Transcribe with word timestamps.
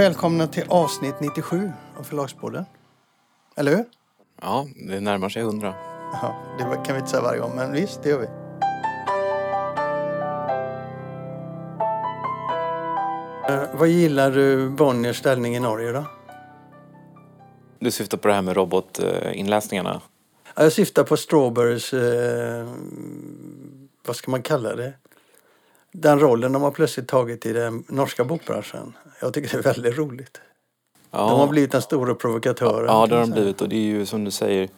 välkomna 0.00 0.46
till 0.46 0.64
avsnitt 0.68 1.14
97 1.20 1.72
av 1.98 2.02
Förlagspodden. 2.02 2.64
Eller 3.56 3.76
hur? 3.76 3.84
Ja, 4.40 4.66
det 4.88 5.00
närmar 5.00 5.28
sig 5.28 5.42
hundra. 5.42 5.74
Ja, 6.12 6.36
det 6.58 6.64
kan 6.64 6.94
vi 6.94 6.98
inte 6.98 7.10
säga 7.10 7.22
varje 7.22 7.40
gång, 7.40 7.56
men 7.56 7.72
visst, 7.72 8.02
det 8.02 8.10
gör 8.10 8.18
vi. 8.18 8.26
Eh, 13.54 13.78
vad 13.78 13.88
gillar 13.88 14.30
du 14.30 14.70
Bonniers 14.70 15.16
ställning 15.16 15.56
i 15.56 15.60
Norge 15.60 15.92
då? 15.92 16.04
Du 17.78 17.90
syftar 17.90 18.18
på 18.18 18.28
det 18.28 18.34
här 18.34 18.42
med 18.42 18.56
robotinläsningarna? 18.56 20.00
Ja, 20.56 20.62
jag 20.62 20.72
syftar 20.72 21.04
på 21.04 21.16
Strawberries, 21.16 21.92
eh, 21.92 22.68
vad 24.06 24.16
ska 24.16 24.30
man 24.30 24.42
kalla 24.42 24.76
det? 24.76 24.92
Den 25.92 26.20
rollen 26.20 26.52
de 26.52 26.62
har 26.62 26.70
plötsligt 26.70 27.08
tagit 27.08 27.46
i 27.46 27.52
den 27.52 27.84
norska 27.88 28.24
bokbranschen. 28.24 28.96
Jag 29.20 29.34
tycker 29.34 29.48
det 29.48 29.68
är 29.68 29.74
väldigt 29.74 29.98
roligt. 29.98 30.40
Ja. 31.10 31.18
De 31.18 31.40
har 31.40 31.46
blivit 31.46 31.72
den 31.72 31.82
stora 31.82 32.14
provokatören. 32.14 32.86
Ja, 32.86 33.06
det 33.06 33.14
har 33.14 33.20
de 33.20 33.30
blivit 33.30 33.60
och 33.60 33.68
det 33.68 33.76
är 33.76 33.80
ju 33.80 34.06
som 34.06 34.24
du 34.24 34.30
säger, 34.30 34.68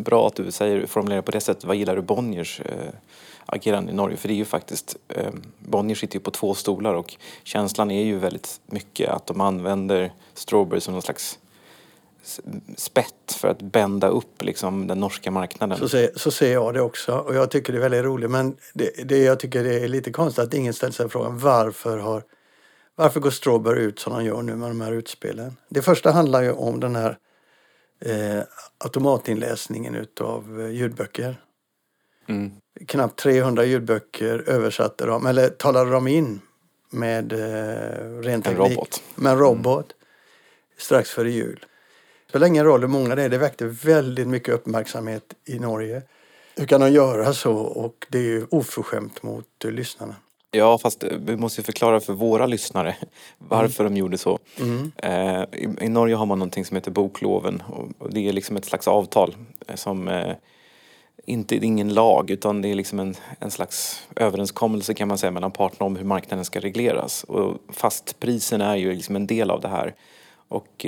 bra 0.00 0.26
att 0.26 0.34
du 0.34 0.50
säger, 0.50 0.86
formulerar 0.86 1.22
på 1.22 1.30
det 1.30 1.40
sättet. 1.40 1.64
Vad 1.64 1.76
gillar 1.76 1.96
du 1.96 2.02
Bonniers 2.02 2.60
eh, 2.60 2.94
agerande 3.46 3.92
i 3.92 3.94
Norge? 3.94 4.16
För 4.16 4.28
det 4.28 4.34
är 4.34 4.36
ju 4.36 4.44
faktiskt, 4.44 4.96
eh, 5.08 5.30
Bonnier 5.58 5.96
sitter 5.96 6.14
ju 6.14 6.20
på 6.20 6.30
två 6.30 6.54
stolar 6.54 6.94
och 6.94 7.16
känslan 7.42 7.90
är 7.90 8.04
ju 8.04 8.18
väldigt 8.18 8.60
mycket 8.66 9.10
att 9.10 9.26
de 9.26 9.40
använder 9.40 10.12
Strawberry 10.34 10.80
som 10.80 10.92
någon 10.92 11.02
slags 11.02 11.38
spett 12.76 13.32
för 13.36 13.48
att 13.48 13.62
bända 13.62 14.08
upp 14.08 14.42
liksom 14.42 14.86
den 14.86 15.00
norska 15.00 15.30
marknaden. 15.30 15.78
Så 15.78 15.88
ser, 15.88 16.10
så 16.16 16.30
ser 16.30 16.52
jag 16.52 16.74
det 16.74 16.80
också 16.80 17.12
och 17.12 17.34
jag 17.34 17.50
tycker 17.50 17.72
det 17.72 17.78
är 17.78 17.80
väldigt 17.80 18.04
roligt. 18.04 18.30
Men 18.30 18.56
det, 18.74 19.08
det 19.08 19.18
jag 19.18 19.40
tycker 19.40 19.64
det 19.64 19.80
är 19.80 19.88
lite 19.88 20.12
konstigt 20.12 20.44
att 20.44 20.54
ingen 20.54 20.74
ställer 20.74 20.92
sig 20.92 21.08
frågan 21.08 21.38
varför 21.38 21.98
har 21.98 22.22
varför 22.96 23.20
går 23.20 23.30
Strawberry 23.30 23.82
ut 23.82 23.98
som 23.98 24.12
de 24.12 24.24
gör 24.24 24.42
nu 24.42 24.56
med 24.56 24.70
de 24.70 24.80
här 24.80 24.92
utspelen? 24.92 25.56
Det 25.68 25.82
första 25.82 26.10
handlar 26.10 26.42
ju 26.42 26.52
om 26.52 26.80
den 26.80 26.96
här 26.96 27.18
eh, 28.00 28.42
automatinläsningen 28.78 29.94
utav 29.94 30.60
eh, 30.60 30.70
ljudböcker. 30.70 31.36
Mm. 32.28 32.52
Knappt 32.86 33.18
300 33.18 33.64
ljudböcker 33.64 34.44
översatte 34.46 35.06
de, 35.06 35.26
eller 35.26 35.48
talade 35.48 35.90
de 35.90 36.08
in 36.08 36.40
med 36.90 37.32
eh, 37.32 38.20
ren 38.22 38.42
teknik. 38.42 38.58
robot. 38.58 39.02
Med 39.14 39.32
en 39.32 39.38
robot. 39.38 39.86
Strax 40.78 41.10
före 41.10 41.30
jul. 41.30 41.66
Spelar 42.34 42.46
ingen 42.46 42.64
roll 42.64 42.80
hur 42.80 42.88
många 42.88 43.14
det 43.14 43.22
är, 43.22 43.28
det 43.28 43.38
väckte 43.38 43.66
väldigt 43.66 44.28
mycket 44.28 44.54
uppmärksamhet 44.54 45.34
i 45.48 45.58
Norge. 45.58 46.02
Hur 46.56 46.66
kan 46.66 46.80
de 46.80 46.92
göra 46.92 47.32
så? 47.32 47.52
Och 47.56 48.06
det 48.08 48.18
är 48.18 48.22
ju 48.22 48.46
oförskämt 48.50 49.22
mot 49.22 49.64
lyssnarna. 49.64 50.16
Ja, 50.50 50.78
fast 50.78 51.04
eh, 51.04 51.10
vi 51.18 51.36
måste 51.36 51.60
ju 51.60 51.64
förklara 51.64 52.00
för 52.00 52.12
våra 52.12 52.46
lyssnare 52.46 52.96
varför 53.38 53.84
de 53.84 53.96
gjorde 53.96 54.18
så. 54.18 54.38
Eh, 54.96 55.44
i, 55.80 55.88
Norge 55.88 56.14
har 56.14 56.26
man 56.26 56.38
någonting 56.38 56.64
som 56.64 56.74
heter 56.74 56.90
bokloven 56.90 57.62
och, 57.98 58.10
det 58.10 58.28
är 58.28 58.32
liksom 58.32 58.56
ett 58.56 58.64
slags 58.64 58.88
avtal 58.88 59.36
eh, 59.66 59.74
som 59.74 60.10
inte 61.26 61.54
det 61.54 61.66
är 61.66 61.68
ingen 61.68 61.94
lag 61.94 62.30
utan 62.30 62.62
det 62.62 62.68
är 62.68 62.74
liksom 62.74 63.00
en, 63.00 63.14
en 63.38 63.50
slags 63.50 64.06
överenskommelse 64.16 64.94
kan 64.94 65.08
man 65.08 65.18
säga 65.18 65.30
mellan 65.30 65.50
parterna 65.50 65.86
om 65.86 65.96
hur 65.96 66.04
marknaden 66.04 66.44
ska 66.44 66.60
regleras. 66.60 67.24
Och 67.24 67.56
fastprisen 67.72 68.60
är 68.60 68.76
ju 68.76 68.92
liksom 68.92 69.16
en 69.16 69.26
del 69.26 69.50
av 69.50 69.60
det 69.60 69.68
här. 69.68 69.94
Och 70.48 70.86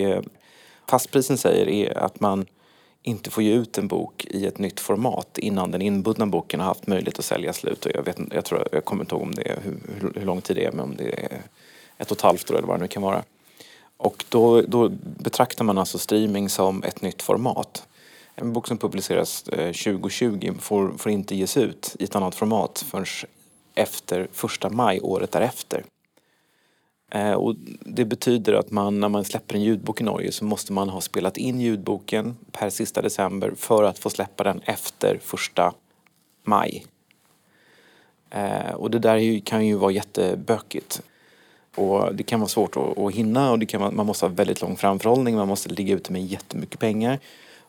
fastprisen 0.88 1.38
säger 1.38 1.68
är 1.68 1.98
att 1.98 2.20
man 2.20 2.46
inte 3.02 3.30
får 3.30 3.42
ge 3.42 3.52
ut 3.52 3.78
en 3.78 3.88
bok 3.88 4.24
i 4.30 4.46
ett 4.46 4.58
nytt 4.58 4.80
format 4.80 5.38
innan 5.38 5.70
den 5.70 5.82
inbundna 5.82 6.26
boken 6.26 6.60
har 6.60 6.66
haft 6.66 6.86
möjlighet 6.86 7.18
att 7.18 7.24
sälja 7.24 7.52
slut. 7.52 7.86
Och 7.86 7.92
jag, 7.94 8.02
vet, 8.02 8.18
jag, 8.30 8.44
tror, 8.44 8.68
jag 8.72 8.84
kommer 8.84 9.02
inte 9.02 9.14
ihåg 9.14 9.22
om 9.22 9.34
det 9.34 9.48
är, 9.48 9.60
hur, 9.62 10.12
hur, 10.14 10.24
lång 10.24 10.40
tid 10.40 10.56
det 10.56 10.64
är, 10.64 10.72
men 10.72 10.80
om 10.80 10.96
det 10.96 11.24
är 11.24 11.42
ett 11.98 12.10
och 12.10 12.16
ett 12.16 12.22
halvt 12.22 12.50
år 12.50 12.54
eller 12.56 12.68
vad 12.68 12.78
det 12.78 12.82
nu 12.82 12.88
kan 12.88 13.02
vara. 13.02 13.22
Och 13.96 14.24
då, 14.28 14.62
då 14.62 14.88
betraktar 15.02 15.64
man 15.64 15.78
alltså 15.78 15.98
streaming 15.98 16.48
som 16.48 16.82
ett 16.82 17.02
nytt 17.02 17.22
format. 17.22 17.86
En 18.34 18.52
bok 18.52 18.68
som 18.68 18.78
publiceras 18.78 19.48
eh, 19.48 19.72
2020 19.72 20.52
får, 20.60 20.92
får 20.98 21.12
inte 21.12 21.36
ges 21.36 21.56
ut 21.56 21.96
i 21.98 22.04
ett 22.04 22.16
annat 22.16 22.34
format 22.34 22.84
förrän 22.90 23.06
efter 23.74 24.28
första 24.32 24.70
maj 24.70 25.00
året 25.00 25.32
därefter. 25.32 25.84
Eh, 27.10 27.32
och 27.32 27.54
det 27.80 28.04
betyder 28.04 28.52
att 28.52 28.70
man, 28.70 29.00
när 29.00 29.08
man 29.08 29.24
släpper 29.24 29.54
en 29.54 29.62
ljudbok 29.62 30.00
i 30.00 30.04
Norge 30.04 30.32
så 30.32 30.44
måste 30.44 30.72
man 30.72 30.88
ha 30.88 31.00
spelat 31.00 31.36
in 31.36 31.60
ljudboken 31.60 32.36
per 32.52 32.70
sista 32.70 33.02
december 33.02 33.52
för 33.56 33.84
att 33.84 33.98
få 33.98 34.10
släppa 34.10 34.44
den 34.44 34.60
efter 34.64 35.18
första 35.22 35.74
maj. 36.44 36.86
Eh, 38.30 38.74
och 38.74 38.90
det 38.90 38.98
där 38.98 39.40
kan 39.40 39.66
ju 39.66 39.74
vara 39.74 39.92
jättebökigt. 39.92 41.02
Och 41.74 42.14
det 42.14 42.22
kan 42.22 42.40
vara 42.40 42.48
svårt 42.48 42.76
att, 42.76 42.98
att 42.98 43.14
hinna 43.14 43.50
och 43.50 43.58
det 43.58 43.66
kan, 43.66 43.80
vara- 43.80 43.90
man 43.90 44.06
måste 44.06 44.26
ha 44.26 44.30
väldigt 44.30 44.62
lång 44.62 44.76
framförhållning, 44.76 45.36
man 45.36 45.48
måste 45.48 45.68
ligga 45.68 45.94
ute 45.94 46.12
med 46.12 46.26
jättemycket 46.26 46.80
pengar. 46.80 47.18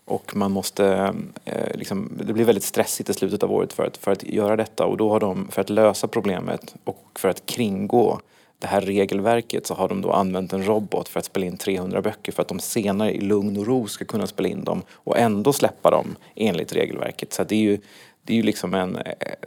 Och 0.06 0.36
man 0.36 0.52
måste, 0.52 1.14
eh, 1.46 1.76
liksom, 1.76 2.12
det 2.26 2.34
blir 2.34 2.46
väldigt 2.46 2.64
stressigt 2.64 3.10
i 3.10 3.14
slutet 3.14 3.44
av 3.44 3.52
året 3.52 3.74
för 3.74 3.86
att, 3.86 3.98
för 3.98 4.12
att 4.12 4.24
göra 4.24 4.56
detta. 4.56 4.86
Och 4.86 4.98
då 4.98 5.10
har 5.10 5.20
de, 5.20 5.48
för 5.52 5.62
att 5.62 5.70
lösa 5.70 6.08
problemet 6.08 6.76
och 6.84 7.06
för 7.16 7.30
att 7.30 7.46
kringgå 7.46 8.20
det 8.60 8.68
här 8.68 8.82
regelverket 8.82 9.68
så 9.68 9.74
har 9.74 9.90
de 9.90 10.02
då 10.02 10.12
använt 10.12 10.54
en 10.54 10.66
robot 10.66 11.10
för 11.10 11.20
att 11.20 11.26
spela 11.26 11.46
in 11.46 11.58
300 11.58 12.02
böcker 12.02 12.32
för 12.32 12.42
att 12.42 12.48
de 12.48 12.60
senare 12.60 13.14
i 13.14 13.22
lugn 13.22 13.58
och 13.58 13.68
ro 13.68 13.88
ska 13.88 14.06
kunna 14.06 14.28
spela 14.28 14.50
in 14.50 14.64
dem 14.64 14.82
och 14.92 15.18
ändå 15.18 15.54
släppa 15.54 15.92
dem 15.92 16.16
enligt 16.36 16.74
regelverket. 16.74 17.34
Så 17.34 17.44
det 17.44 17.56
är 17.56 17.60
ju, 17.60 17.80
det 18.24 18.34
är 18.34 18.38
ju 18.38 18.44
liksom 18.44 18.74
en, 18.74 18.98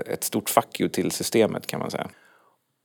ett 0.06 0.24
stort 0.24 0.50
fuck 0.50 0.80
you 0.80 0.90
till 0.90 1.10
systemet 1.10 1.66
kan 1.66 1.80
man 1.80 1.90
säga. 1.90 2.08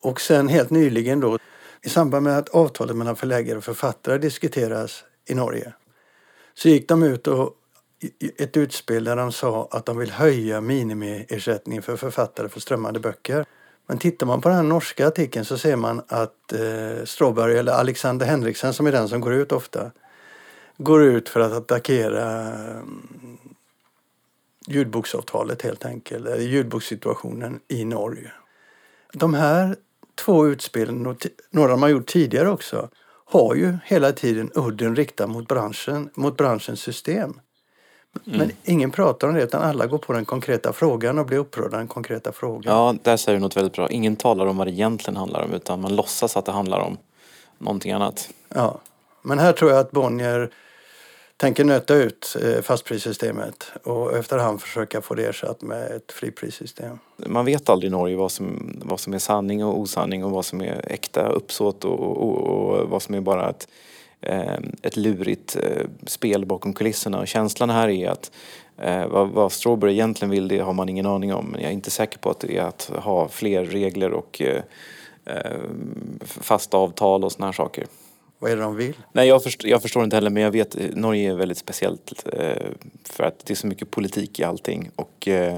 Och 0.02 0.22
sen 0.22 0.48
helt 0.48 0.70
nyligen 0.70 1.20
då, 1.20 1.40
i 1.82 1.90
samband 1.90 2.24
med 2.24 2.38
att 2.38 2.50
avtalet 2.50 2.96
mellan 2.96 3.16
förläggare 3.16 3.58
och 3.58 3.64
författare 3.64 4.18
diskuteras 4.18 5.04
i 5.30 5.34
Norge, 5.34 5.74
så 6.54 6.70
gick 6.70 6.88
de 6.88 7.04
ut 7.04 7.28
och 7.28 7.54
ett 8.38 8.58
utspel 8.58 9.04
där 9.04 9.16
de 9.16 9.32
sa 9.32 9.68
att 9.72 9.86
de 9.86 9.98
vill 9.98 10.12
höja 10.12 10.62
minimiersättningen 10.62 11.84
för 11.84 11.96
författare 11.96 12.50
för 12.50 12.60
strömmande 12.60 13.00
böcker. 13.00 13.46
Men 13.88 13.98
tittar 13.98 14.28
man 14.28 14.42
på 14.42 14.50
den 14.50 14.70
norska 14.70 15.08
artikeln 15.08 15.46
så 15.46 15.58
ser 15.58 15.76
man 15.76 16.02
att 16.08 16.54
eh, 16.54 17.06
Strawberry, 17.06 17.56
eller 17.56 17.72
Alexander 17.72 18.26
Henriksen 18.26 18.74
som 18.74 18.88
är 18.88 18.92
den 18.92 19.10
som 19.10 19.22
går 19.22 19.34
ut 19.34 19.52
ofta, 19.52 19.92
går 20.78 21.04
ut 21.04 21.30
för 21.30 21.40
att 21.40 21.52
attackera 21.52 22.44
eh, 22.44 22.84
ljudboksavtalet 24.68 25.62
helt 25.62 25.86
enkelt, 25.86 26.28
eller 26.28 26.44
ljudbokssituationen 26.44 27.60
i 27.68 27.86
Norge. 27.86 28.32
De 29.14 29.34
här 29.34 29.76
två 30.16 30.48
utspelen, 30.48 31.08
och 31.08 31.28
några 31.52 31.72
de 31.72 31.82
har 31.82 31.90
gjort 31.90 32.08
tidigare 32.08 32.50
också, 32.50 32.90
har 33.26 33.56
ju 33.56 33.78
hela 33.86 34.12
tiden 34.12 34.52
udden 34.56 34.96
riktad 34.96 35.28
mot 35.28 35.48
branschen, 35.48 36.10
mot 36.14 36.38
branschens 36.38 36.80
system. 36.80 37.40
Men 38.24 38.52
ingen 38.64 38.92
pratar 38.92 39.28
om 39.28 39.34
det 39.34 39.44
utan 39.44 39.62
alla 39.62 39.88
går 39.88 39.98
på 39.98 40.14
den 40.14 40.26
konkreta 40.26 40.74
frågan 40.74 41.20
och 41.20 41.26
blir 41.26 41.38
upprörda 41.38 41.66
av 41.66 41.80
den 41.80 41.88
konkreta 41.88 42.32
frågan. 42.32 42.74
Ja, 42.76 42.96
där 43.04 43.18
säger 43.18 43.38
du 43.38 43.42
något 43.42 43.58
väldigt 43.58 43.74
bra. 43.74 43.90
Ingen 43.90 44.16
talar 44.16 44.46
om 44.46 44.58
vad 44.58 44.68
det 44.68 44.72
egentligen 44.72 45.18
handlar 45.18 45.44
om 45.44 45.54
utan 45.54 45.82
man 45.82 45.96
låtsas 45.96 46.38
att 46.38 46.46
det 46.46 46.52
handlar 46.52 46.80
om 46.80 46.98
någonting 47.58 47.92
annat. 47.92 48.30
Ja. 48.50 48.80
Men 49.22 49.40
här 49.40 49.54
tror 49.54 49.72
jag 49.72 49.80
att 49.80 49.92
Bonnier 49.92 50.52
tänker 51.38 51.64
nöta 51.64 51.96
ut 51.96 52.38
eh, 52.44 52.62
fastprissystemet 52.62 53.72
och 53.84 54.18
efterhand 54.18 54.62
försöka 54.62 55.02
få 55.02 55.16
det 55.16 55.26
ersatt 55.26 55.62
med 55.62 55.92
ett 55.92 56.12
friprissystem. 56.12 57.00
Man 57.18 57.46
vet 57.46 57.70
aldrig 57.70 57.92
i 57.92 57.92
Norge 57.92 58.16
vad 58.16 58.32
som, 58.32 58.80
vad 58.84 59.00
som 59.00 59.14
är 59.14 59.20
sanning 59.20 59.66
och 59.66 59.80
osanning 59.80 60.26
och 60.26 60.32
vad 60.32 60.46
som 60.46 60.62
är 60.62 60.92
äkta 60.92 61.28
uppsåt 61.28 61.86
och, 61.86 62.00
och, 62.00 62.38
och 62.38 62.90
vad 62.90 63.02
som 63.02 63.16
är 63.16 63.22
bara 63.22 63.50
ett, 63.50 63.68
ett 64.82 64.98
lurigt 64.98 65.56
eh, 65.56 65.86
spel 66.08 66.46
bakom 66.46 66.74
kulisserna. 66.74 67.20
Och 67.20 67.28
känslan 67.28 67.70
här 67.70 67.90
är 67.90 68.10
att 68.10 68.32
eh, 68.78 69.08
vad, 69.08 69.30
vad 69.30 69.52
Strawberry 69.52 69.94
egentligen 69.94 70.30
vill 70.30 70.48
det 70.48 70.60
har 70.60 70.74
man 70.74 70.90
ingen 70.90 71.06
aning 71.06 71.34
om. 71.34 71.46
Men 71.46 71.62
jag 71.62 71.70
är 71.70 71.74
inte 71.74 71.92
säker 71.92 72.20
på 72.20 72.30
att 72.30 72.40
det 72.40 72.58
är 72.58 72.62
att 72.62 72.92
ha 72.96 73.28
fler 73.28 73.66
regler 73.66 74.12
och 74.12 74.42
eh, 74.42 74.62
eh, 75.26 75.60
fasta 76.26 76.78
avtal 76.78 77.24
och 77.24 77.32
såna 77.32 77.46
här 77.46 77.54
saker. 77.54 77.86
Vad 78.40 78.52
är 78.52 78.56
det 78.56 78.62
de 78.62 78.76
vill? 78.76 78.94
Nej, 79.12 79.28
jag, 79.28 79.44
förstår, 79.44 79.70
jag 79.70 79.82
förstår 79.82 80.04
inte 80.04 80.16
heller, 80.16 80.30
men 80.30 80.44
jag 80.44 80.52
vet 80.52 80.76
eh, 80.76 80.82
Norge 80.94 81.32
är 81.32 81.36
väldigt 81.36 81.58
speciellt 81.58 82.26
eh, 82.34 82.68
för 83.04 83.24
att 83.24 83.46
det 83.46 83.54
är 83.54 83.56
så 83.56 83.68
mycket 83.68 83.92
politik 83.92 84.40
i 84.40 84.44
allting 84.44 84.90
och 84.96 85.28
eh, 85.28 85.58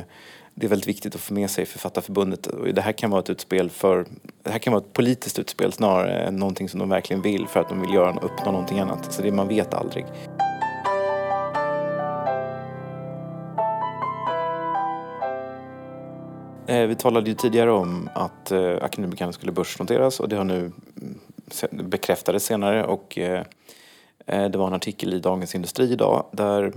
det 0.59 0.65
är 0.65 0.69
väldigt 0.69 0.87
viktigt 0.87 1.15
att 1.15 1.21
få 1.21 1.33
med 1.33 1.49
sig 1.49 1.65
Författarförbundet. 1.65 2.47
Det 2.73 2.81
här 2.81 2.91
kan 2.91 3.09
vara 3.09 3.21
ett 3.21 3.29
utspel 3.29 3.69
för, 3.69 4.05
det 4.43 4.51
här 4.51 4.59
kan 4.59 4.73
vara 4.73 4.83
ett 4.83 4.93
politiskt 4.93 5.39
utspel 5.39 5.73
snarare 5.73 6.19
än 6.19 6.35
någonting 6.35 6.69
som 6.69 6.79
de 6.79 6.89
verkligen 6.89 7.21
vill 7.21 7.47
för 7.47 7.59
att 7.59 7.69
de 7.69 7.81
vill 7.81 7.93
göra, 7.93 8.19
uppnå 8.21 8.51
någonting 8.51 8.79
annat. 8.79 9.13
Så 9.13 9.21
det 9.21 9.31
man 9.31 9.47
vet 9.47 9.73
aldrig. 9.73 10.05
Eh, 16.67 16.87
vi 16.87 16.95
talade 16.95 17.29
ju 17.29 17.35
tidigare 17.35 17.71
om 17.71 18.09
att 18.13 18.51
eh, 18.51 18.75
akademikerna 18.81 19.31
skulle 19.31 19.51
börsnoteras 19.51 20.19
och 20.19 20.29
det 20.29 20.35
har 20.35 20.43
nu 20.43 20.71
mm, 21.01 21.89
bekräftades 21.89 22.45
senare 22.45 22.85
och 22.85 23.17
eh, 23.17 23.43
det 24.25 24.55
var 24.55 24.67
en 24.67 24.73
artikel 24.73 25.13
i 25.13 25.19
Dagens 25.19 25.55
Industri 25.55 25.91
idag 25.91 26.25
där 26.31 26.73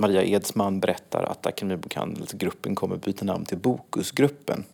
Maria 0.00 0.24
Edsman 0.24 0.80
berättar 0.80 1.22
att 1.22 1.46
Akademibokhandelsgruppen 1.46 2.74
kommer 2.74 2.96
byta 2.96 3.24
namn 3.24 3.44
till 3.44 3.58
Bokusgruppen. 3.58 4.64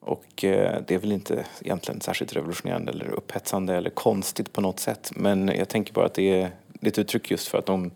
Och 0.00 0.44
eh, 0.44 0.82
det 0.86 0.94
är 0.94 0.98
väl 0.98 1.12
inte 1.12 1.46
egentligen 1.60 2.00
särskilt 2.00 2.36
revolutionerande 2.36 2.92
eller 2.92 3.10
upphetsande 3.10 3.76
eller 3.76 3.90
konstigt 3.90 4.52
på 4.52 4.60
något 4.60 4.80
sätt. 4.80 5.12
Men 5.16 5.48
jag 5.48 5.68
tänker 5.68 5.92
bara 5.92 6.06
att 6.06 6.14
det 6.14 6.40
är 6.40 6.50
ett 6.80 6.98
uttryck 6.98 7.30
just 7.30 7.48
för 7.48 7.58
att 7.58 7.66
de, 7.66 7.90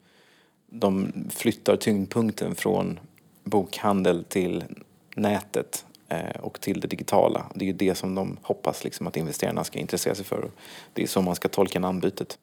de 0.66 1.12
flyttar 1.30 1.76
tyngdpunkten 1.76 2.54
från 2.54 3.00
bokhandel 3.44 4.24
till 4.24 4.64
nätet 5.14 5.84
eh, 6.08 6.40
och 6.40 6.60
till 6.60 6.80
det 6.80 6.88
digitala. 6.88 7.46
Det 7.54 7.64
är 7.64 7.66
ju 7.66 7.72
det 7.72 7.94
som 7.94 8.14
de 8.14 8.36
hoppas 8.42 8.84
liksom 8.84 9.06
att 9.06 9.16
investerarna 9.16 9.64
ska 9.64 9.78
intressera 9.78 10.14
sig 10.14 10.24
för. 10.24 10.50
Det 10.92 11.02
är 11.02 11.06
så 11.06 11.22
man 11.22 11.34
ska 11.34 11.48
tolka 11.48 11.80
namnbytet. 11.80 12.38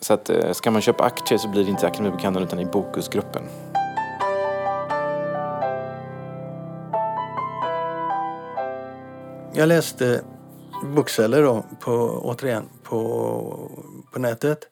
Så 0.00 0.14
att 0.14 0.30
eh, 0.30 0.52
ska 0.52 0.70
man 0.70 0.82
köpa 0.82 1.04
aktier 1.04 1.38
så 1.38 1.48
blir 1.48 1.64
det 1.64 1.70
inte 1.70 1.86
Akademibokhandeln 1.86 2.46
utan 2.46 2.60
i 2.60 2.66
Bokusgruppen. 2.66 3.42
Jag 9.54 9.68
läste 9.68 10.22
bokceller 10.84 11.42
då, 11.42 11.64
på, 11.80 11.92
återigen 12.24 12.68
på, 12.82 13.70
på 14.12 14.18
nätet. 14.18 14.68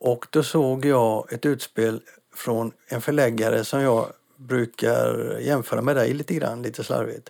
Och 0.00 0.26
då 0.30 0.42
såg 0.42 0.84
jag 0.84 1.32
ett 1.32 1.46
utspel 1.46 2.02
från 2.34 2.72
en 2.88 3.00
förläggare 3.00 3.64
som 3.64 3.80
jag 3.80 4.06
brukar 4.36 5.38
jämföra 5.40 5.82
med 5.82 5.96
dig 5.96 6.14
lite 6.14 6.34
grann, 6.34 6.62
lite 6.62 6.84
slarvigt. 6.84 7.28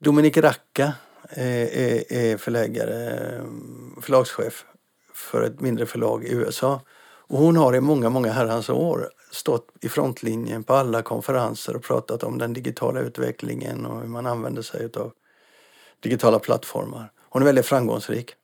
Dominik 0.00 0.36
Racka 0.36 0.92
är, 1.28 2.12
är 2.12 2.36
förläggare, 2.36 3.40
förlagschef 4.02 4.64
för 5.14 5.42
ett 5.42 5.60
mindre 5.60 5.86
förlag 5.86 6.24
i 6.24 6.32
USA. 6.32 6.80
Och 7.32 7.38
hon 7.38 7.56
har 7.56 7.74
i 7.76 7.80
många, 7.80 8.10
många 8.10 8.32
herrans 8.32 8.68
år 8.68 9.10
stått 9.30 9.68
i 9.80 9.88
frontlinjen 9.88 10.64
på 10.64 10.74
alla 10.74 11.02
konferenser 11.02 11.76
och 11.76 11.82
pratat 11.82 12.22
om 12.24 12.38
den 12.38 12.52
digitala 12.52 13.00
utvecklingen 13.00 13.86
och 13.86 14.00
hur 14.00 14.08
man 14.08 14.26
använder 14.26 14.62
sig 14.62 14.88
av 14.96 15.12
digitala 16.00 16.38
plattformar. 16.38 17.12
Hon 17.28 17.42
är 17.42 17.46
väldigt 17.46 17.66
framgångsrik. 17.66 18.34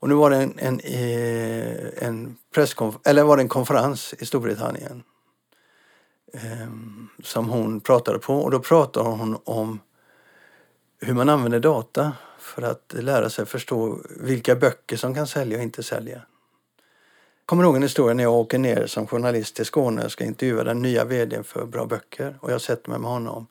Och 0.00 0.08
nu 0.08 0.14
var 0.14 0.30
det 0.30 0.36
en, 0.36 0.58
en, 0.58 0.80
eh, 0.80 2.06
en, 2.08 2.36
presskonf- 2.54 2.98
eller 3.04 3.22
var 3.22 3.36
det 3.36 3.42
en 3.42 3.48
konferens 3.48 4.14
i 4.18 4.26
Storbritannien 4.26 5.02
eh, 6.32 6.68
som 7.22 7.48
hon 7.48 7.80
pratade 7.80 8.18
på 8.18 8.34
och 8.34 8.50
då 8.50 8.60
pratade 8.60 9.08
hon 9.08 9.38
om 9.44 9.80
hur 11.00 11.14
man 11.14 11.28
använder 11.28 11.60
data 11.60 12.12
för 12.48 12.62
att 12.62 12.94
lära 12.98 13.30
sig 13.30 13.46
förstå 13.46 13.98
vilka 14.20 14.56
böcker 14.56 14.96
som 14.96 15.14
kan 15.14 15.26
sälja 15.26 15.58
och 15.58 15.62
inte 15.62 15.82
sälja. 15.82 16.22
kommer 17.46 17.64
ihåg 17.64 17.76
en 17.76 17.82
historia 17.82 18.14
när 18.14 18.22
jag 18.22 18.34
åker 18.34 18.58
ner 18.58 18.86
som 18.86 19.06
journalist 19.06 19.56
till 19.56 19.64
Skåne 19.64 20.04
och 20.04 20.12
ska 20.12 20.24
intervjua 20.24 20.64
den 20.64 20.82
nya 20.82 21.04
vdn 21.04 21.44
för 21.44 21.66
Bra 21.66 21.86
Böcker 21.86 22.38
och 22.40 22.52
jag 22.52 22.60
sätter 22.60 22.90
mig 22.90 22.98
med 22.98 23.10
honom. 23.10 23.46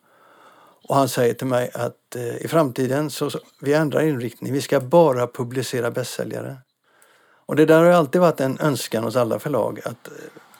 Och 0.88 0.96
han 0.96 1.08
säger 1.08 1.34
till 1.34 1.46
mig 1.46 1.70
att 1.74 2.16
eh, 2.16 2.36
i 2.36 2.48
framtiden 2.48 3.10
så, 3.10 3.30
så 3.30 3.38
vi 3.60 3.74
ändrar 3.74 4.00
inriktning. 4.00 4.52
Vi 4.52 4.60
ska 4.60 4.80
bara 4.80 5.26
publicera 5.26 5.90
bästsäljare. 5.90 6.56
Och 7.46 7.56
det 7.56 7.66
där 7.66 7.82
har 7.82 7.90
alltid 7.90 8.20
varit 8.20 8.40
en 8.40 8.58
önskan 8.60 9.04
hos 9.04 9.16
alla 9.16 9.38
förlag 9.38 9.80
att 9.84 10.08
eh, 10.08 10.12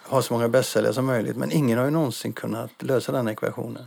ha 0.09 0.23
så 0.23 0.35
många 0.35 0.49
bästsäljare 0.49 0.95
som 0.95 1.07
möjligt. 1.07 1.37
Men 1.37 1.53
ingen 1.53 1.79
har 1.79 1.85
ju 1.85 1.91
någonsin 1.91 2.33
kunnat 2.33 2.83
lösa 2.83 3.13
den 3.13 3.29
ekvationen. 3.29 3.85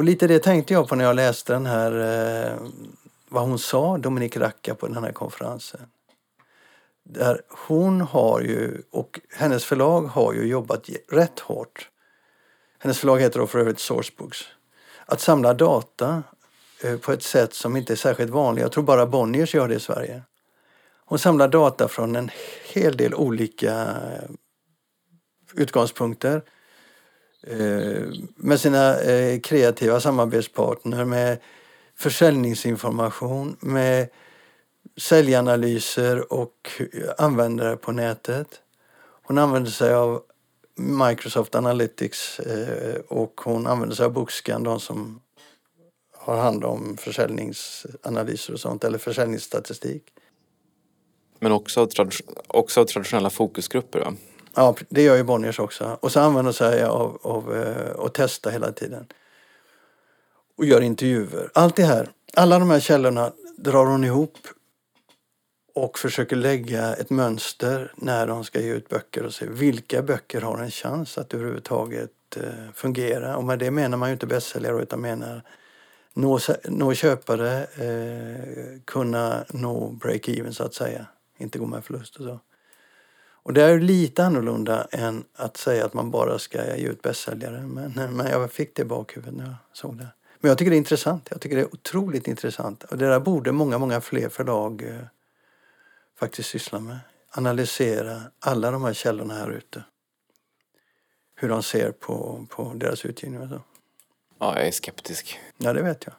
Och 0.00 0.04
lite 0.04 0.26
det 0.26 0.38
tänkte 0.38 0.74
jag 0.74 0.88
på 0.88 0.96
när 0.96 1.04
jag 1.04 1.16
läste 1.16 1.52
den 1.52 1.66
här, 1.66 1.92
eh, 1.92 2.58
vad 3.28 3.42
hon 3.42 3.58
sa, 3.58 3.98
Dominique 3.98 4.40
Racka 4.40 4.74
på 4.74 4.86
den 4.86 5.04
här 5.04 5.12
konferensen. 5.12 5.80
Där 7.04 7.42
hon 7.48 8.00
har 8.00 8.40
ju, 8.40 8.82
och 8.90 9.20
hennes 9.36 9.64
förlag 9.64 10.02
har 10.02 10.32
ju 10.32 10.46
jobbat 10.46 10.88
rätt 11.08 11.40
hårt. 11.40 11.88
Hennes 12.78 12.98
förlag 12.98 13.20
heter 13.20 13.40
då 13.40 13.46
för 13.46 13.58
övrigt 13.58 13.78
Sourcebooks 13.78 14.38
att 15.06 15.20
samla 15.20 15.54
data 15.54 16.22
eh, 16.82 16.96
på 16.96 17.12
ett 17.12 17.22
sätt 17.22 17.54
som 17.54 17.76
inte 17.76 17.92
är 17.92 17.96
särskilt 17.96 18.30
vanligt. 18.30 18.62
Jag 18.62 18.72
tror 18.72 18.84
bara 18.84 19.06
Bonniers 19.06 19.54
gör 19.54 19.68
det 19.68 19.74
i 19.74 19.80
Sverige. 19.80 20.22
Hon 21.04 21.18
samlar 21.18 21.48
data 21.48 21.88
från 21.88 22.16
en 22.16 22.30
hel 22.72 22.96
del 22.96 23.14
olika 23.14 23.96
utgångspunkter 25.54 26.36
eh, 26.36 26.42
Eh, 27.46 28.02
med 28.36 28.60
sina 28.60 29.00
eh, 29.00 29.40
kreativa 29.40 30.00
samarbetspartner, 30.00 31.04
med 31.04 31.38
försäljningsinformation, 31.96 33.56
med 33.60 34.08
säljanalyser 34.96 36.32
och 36.32 36.70
användare 37.18 37.76
på 37.76 37.92
nätet. 37.92 38.60
Hon 39.22 39.38
använder 39.38 39.70
sig 39.70 39.94
av 39.94 40.22
Microsoft 40.76 41.54
Analytics 41.54 42.40
eh, 42.40 43.00
och 43.08 43.40
hon 43.44 43.66
använder 43.66 43.96
sig 43.96 44.06
av 44.06 44.12
Bookscan, 44.12 44.62
de 44.62 44.80
som 44.80 45.20
har 46.16 46.36
hand 46.36 46.64
om 46.64 46.96
försäljningsanalyser 46.96 48.52
och 48.52 48.60
sånt, 48.60 48.84
eller 48.84 48.98
försäljningsstatistik. 48.98 50.02
Men 51.38 51.52
också, 51.52 51.88
också 52.46 52.84
traditionella 52.84 53.30
fokusgrupper? 53.30 53.98
Va? 54.00 54.14
Ja, 54.54 54.76
det 54.88 55.02
gör 55.02 55.16
ju 55.16 55.22
Bonniers 55.22 55.58
också. 55.58 55.98
Och 56.00 56.12
så 56.12 56.20
använder 56.20 56.52
sig 56.52 56.84
av, 56.84 57.18
av 57.22 57.56
eh, 57.56 57.90
och 57.90 58.14
testa 58.14 58.50
hela 58.50 58.72
tiden. 58.72 59.06
Och 60.56 60.64
gör 60.64 60.80
intervjuer. 60.80 61.50
Allt 61.54 61.76
det 61.76 61.84
här, 61.84 62.10
alla 62.34 62.58
de 62.58 62.70
här 62.70 62.80
källorna 62.80 63.32
drar 63.56 63.86
hon 63.86 64.04
ihop 64.04 64.38
och 65.74 65.98
försöker 65.98 66.36
lägga 66.36 66.94
ett 66.94 67.10
mönster 67.10 67.92
när 67.96 68.26
de 68.26 68.44
ska 68.44 68.60
ge 68.60 68.72
ut 68.72 68.88
böcker 68.88 69.26
och 69.26 69.34
se 69.34 69.46
vilka 69.46 70.02
böcker 70.02 70.40
har 70.40 70.58
en 70.58 70.70
chans 70.70 71.18
att 71.18 71.34
överhuvudtaget 71.34 72.10
eh, 72.36 72.72
fungera. 72.74 73.36
Och 73.36 73.44
med 73.44 73.58
det 73.58 73.70
menar 73.70 73.98
man 73.98 74.08
ju 74.08 74.12
inte 74.12 74.26
bästsäljare 74.26 74.82
utan 74.82 75.00
menar 75.00 75.42
nå, 76.14 76.38
nå 76.64 76.94
köpare, 76.94 77.64
eh, 77.64 78.80
kunna 78.84 79.44
nå 79.50 79.90
break-even 80.02 80.52
så 80.52 80.64
att 80.64 80.74
säga. 80.74 81.06
Inte 81.38 81.58
gå 81.58 81.66
med 81.66 81.84
förlust 81.84 82.16
och 82.16 82.24
så. 82.24 82.40
Och 83.42 83.52
det 83.52 83.62
är 83.62 83.80
lite 83.80 84.24
annorlunda 84.24 84.86
än 84.90 85.24
att 85.36 85.56
säga 85.56 85.84
att 85.84 85.94
man 85.94 86.10
bara 86.10 86.38
ska 86.38 86.76
ge 86.76 86.88
ut 86.88 87.02
bästsäljare. 87.02 87.60
Men, 87.60 87.92
men 88.16 88.26
jag 88.26 88.52
fick 88.52 88.76
det 88.76 88.82
i 88.82 88.84
bakhuvudet 88.84 89.34
när 89.34 89.44
jag 89.44 89.54
såg 89.72 89.98
det. 89.98 90.08
Men 90.40 90.48
jag 90.48 90.58
tycker 90.58 90.70
det 90.70 90.76
är 90.76 90.78
intressant. 90.78 91.28
Jag 91.30 91.40
tycker 91.40 91.56
det 91.56 91.62
är 91.62 91.74
otroligt 91.74 92.28
intressant. 92.28 92.84
Och 92.84 92.98
det 92.98 93.08
där 93.08 93.20
borde 93.20 93.52
många, 93.52 93.78
många 93.78 94.00
fler 94.00 94.28
förlag 94.28 94.82
eh, 94.82 95.04
faktiskt 96.18 96.48
syssla 96.48 96.80
med. 96.80 96.98
Analysera 97.30 98.22
alla 98.38 98.70
de 98.70 98.84
här 98.84 98.92
källorna 98.92 99.34
här 99.34 99.50
ute. 99.50 99.82
Hur 101.34 101.48
de 101.48 101.62
ser 101.62 101.92
på, 101.92 102.46
på 102.50 102.72
deras 102.74 103.04
utgivning 103.04 103.40
och 103.40 103.48
så. 103.48 103.60
Ja, 104.38 104.58
jag 104.58 104.66
är 104.66 104.72
skeptisk. 104.72 105.38
Ja, 105.56 105.72
det 105.72 105.82
vet 105.82 106.06
jag. 106.06 106.14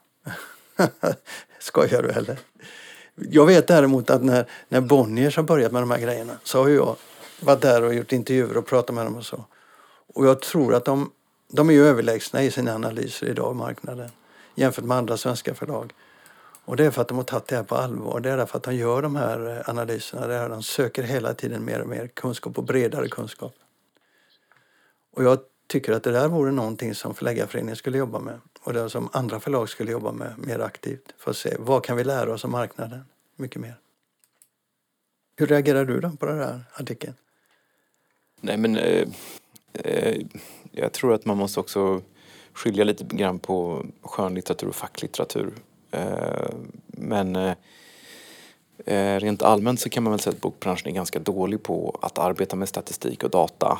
Skojar 1.59 2.03
du 2.03 2.09
eller? 2.09 2.39
Jag 3.15 3.45
vet 3.45 3.67
däremot 3.67 4.09
att 4.09 4.23
när, 4.23 4.45
när 4.69 4.81
Bonniers 4.81 5.35
har 5.35 5.43
börjat 5.43 5.71
med 5.71 5.81
de 5.81 5.91
här 5.91 5.99
grejerna 5.99 6.37
så 6.43 6.61
har 6.61 6.69
jag 6.69 6.95
varit 7.41 7.61
där 7.61 7.83
och 7.83 7.93
gjort 7.93 8.11
intervjuer 8.11 8.57
och 8.57 8.65
pratat 8.65 8.95
med 8.95 9.05
dem 9.05 9.15
och 9.15 9.25
så. 9.25 9.45
Och 10.13 10.25
jag 10.25 10.41
tror 10.41 10.75
att 10.75 10.85
de, 10.85 11.11
de 11.47 11.69
är 11.69 11.73
ju 11.73 11.85
överlägsna 11.85 12.43
i 12.43 12.51
sina 12.51 12.75
analyser 12.75 13.29
idag 13.29 13.55
i 13.55 13.57
marknaden 13.57 14.09
jämfört 14.55 14.85
med 14.85 14.97
andra 14.97 15.17
svenska 15.17 15.55
förlag. 15.55 15.93
Och 16.65 16.77
det 16.77 16.85
är 16.85 16.91
för 16.91 17.01
att 17.01 17.07
de 17.07 17.17
har 17.17 17.23
tagit 17.23 17.47
det 17.47 17.55
här 17.55 17.63
på 17.63 17.75
allvar. 17.75 18.19
Det 18.19 18.29
är 18.29 18.37
därför 18.37 18.57
att 18.57 18.63
de 18.63 18.75
gör 18.75 19.01
de 19.01 19.15
här 19.15 19.57
eh, 19.57 19.69
analyserna. 19.69 20.27
Det 20.27 20.35
är 20.35 20.49
de 20.49 20.63
söker 20.63 21.03
hela 21.03 21.33
tiden 21.33 21.65
mer 21.65 21.81
och 21.81 21.87
mer 21.87 22.07
kunskap 22.07 22.57
och 22.57 22.63
bredare 22.63 23.07
kunskap. 23.07 23.53
Och 25.11 25.23
jag 25.23 25.39
tycker 25.67 25.93
att 25.93 26.03
det 26.03 26.11
där 26.11 26.27
vore 26.27 26.51
någonting 26.51 26.95
som 26.95 27.13
Förläggarföreningen 27.13 27.75
skulle 27.75 27.97
jobba 27.97 28.19
med 28.19 28.39
och 28.63 28.73
det 28.73 28.89
som 28.89 29.09
andra 29.13 29.39
förlag 29.39 29.69
skulle 29.69 29.91
jobba 29.91 30.11
med 30.11 30.33
mer 30.37 30.59
aktivt 30.59 31.13
för 31.17 31.31
att 31.31 31.37
se 31.37 31.55
vad 31.59 31.83
kan 31.83 31.97
vi 31.97 32.03
lära 32.03 32.33
oss 32.33 32.43
om 32.43 32.51
marknaden 32.51 33.05
mycket 33.35 33.61
mer. 33.61 33.75
Hur 35.35 35.47
reagerar 35.47 35.85
du 35.85 35.99
då 35.99 36.11
på 36.19 36.25
den 36.25 36.37
här 36.37 36.63
artikeln? 36.73 37.13
Nej 38.41 38.57
men 38.57 38.77
eh, 38.77 39.07
eh, 39.73 40.17
jag 40.71 40.91
tror 40.91 41.13
att 41.13 41.25
man 41.25 41.37
måste 41.37 41.59
också 41.59 42.01
skilja 42.53 42.83
lite 42.83 43.03
grann 43.03 43.39
på 43.39 43.85
skönlitteratur 44.01 44.67
och 44.67 44.75
facklitteratur. 44.75 45.53
Eh, 45.91 46.49
men 46.87 47.35
eh, 47.35 47.53
eh, 48.85 49.19
rent 49.19 49.41
allmänt 49.41 49.79
så 49.79 49.89
kan 49.89 50.03
man 50.03 50.11
väl 50.11 50.19
säga 50.19 50.33
att 50.33 50.41
bokbranschen 50.41 50.87
är 50.87 50.95
ganska 50.95 51.19
dålig 51.19 51.63
på 51.63 51.99
att 52.01 52.17
arbeta 52.17 52.55
med 52.55 52.69
statistik 52.69 53.23
och 53.23 53.29
data. 53.29 53.79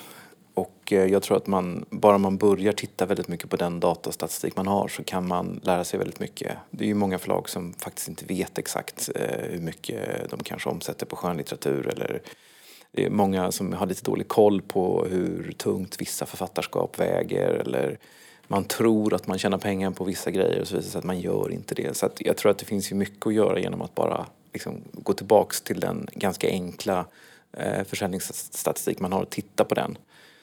Och 0.54 0.94
eh, 0.94 1.06
jag 1.06 1.24
tror 1.24 1.38
att 1.38 1.48
man, 1.48 1.86
bara 1.90 2.18
man 2.18 2.38
börjar 2.38 2.74
titta 2.74 3.06
väldigt 3.06 3.28
mycket 3.28 3.50
på 3.50 3.56
den 3.56 3.80
datastatistik 3.80 4.56
man 4.56 4.68
har 4.68 4.88
så 4.88 5.04
kan 5.04 5.28
man 5.28 5.60
lära 5.64 5.84
sig 5.84 6.00
väldigt 6.00 6.20
mycket. 6.20 6.58
Det 6.70 6.84
är 6.84 6.88
ju 6.88 6.94
många 6.94 7.20
förlag 7.20 7.50
som 7.50 7.74
faktiskt 7.74 8.08
inte 8.08 8.26
vet 8.26 8.58
exakt 8.58 9.10
eh, 9.16 9.50
hur 9.52 9.60
mycket 9.60 10.30
de 10.30 10.44
kanske 10.44 10.70
omsätter 10.70 11.06
på 11.06 11.16
skönlitteratur 11.16 11.88
eller 11.88 12.22
det 12.92 13.06
är 13.06 13.10
många 13.10 13.52
som 13.52 13.74
har 13.74 13.86
lite 13.86 14.04
dålig 14.04 14.28
koll 14.28 14.62
på 14.62 15.06
hur 15.06 15.52
tungt 15.58 16.02
vissa 16.02 16.26
författarskap 16.26 17.00
väger 17.00 17.50
eller 17.50 17.98
man 18.48 18.64
tror 18.64 19.14
att 19.14 19.28
man 19.28 19.38
tjänar 19.38 19.58
pengar 19.58 19.92
på 19.92 20.04
vissa 20.04 20.32
grejer 20.32 20.62
och 20.62 20.68
så 20.68 20.76
visar 20.76 20.88
det 20.88 20.92
sig 20.92 21.00
att 21.00 21.06
man 21.06 21.20
gör 21.20 21.52
inte 21.52 21.76
det. 21.76 21.98
Så 21.98 22.10
jag 22.18 22.38
tror 22.38 22.52
att 22.52 22.58
det 22.58 22.66
finns 22.66 22.92
ju 22.92 22.96
mycket 22.96 23.28
att 23.28 23.34
göra 23.34 23.60
genom 23.60 23.82
att 23.82 23.96
bara 23.96 24.26
liksom 24.54 24.82
gå 24.94 25.14
tillbaks 25.14 25.62
till 25.62 25.80
den 25.80 26.08
ganska 26.14 26.48
enkla 26.50 27.06
eh, 27.58 27.84
försäljningsstatistik 27.84 29.00
man 29.00 29.14
har 29.14 29.22
och 29.22 29.30
titta 29.30 29.64
på 29.64 29.76
den. 29.76 29.98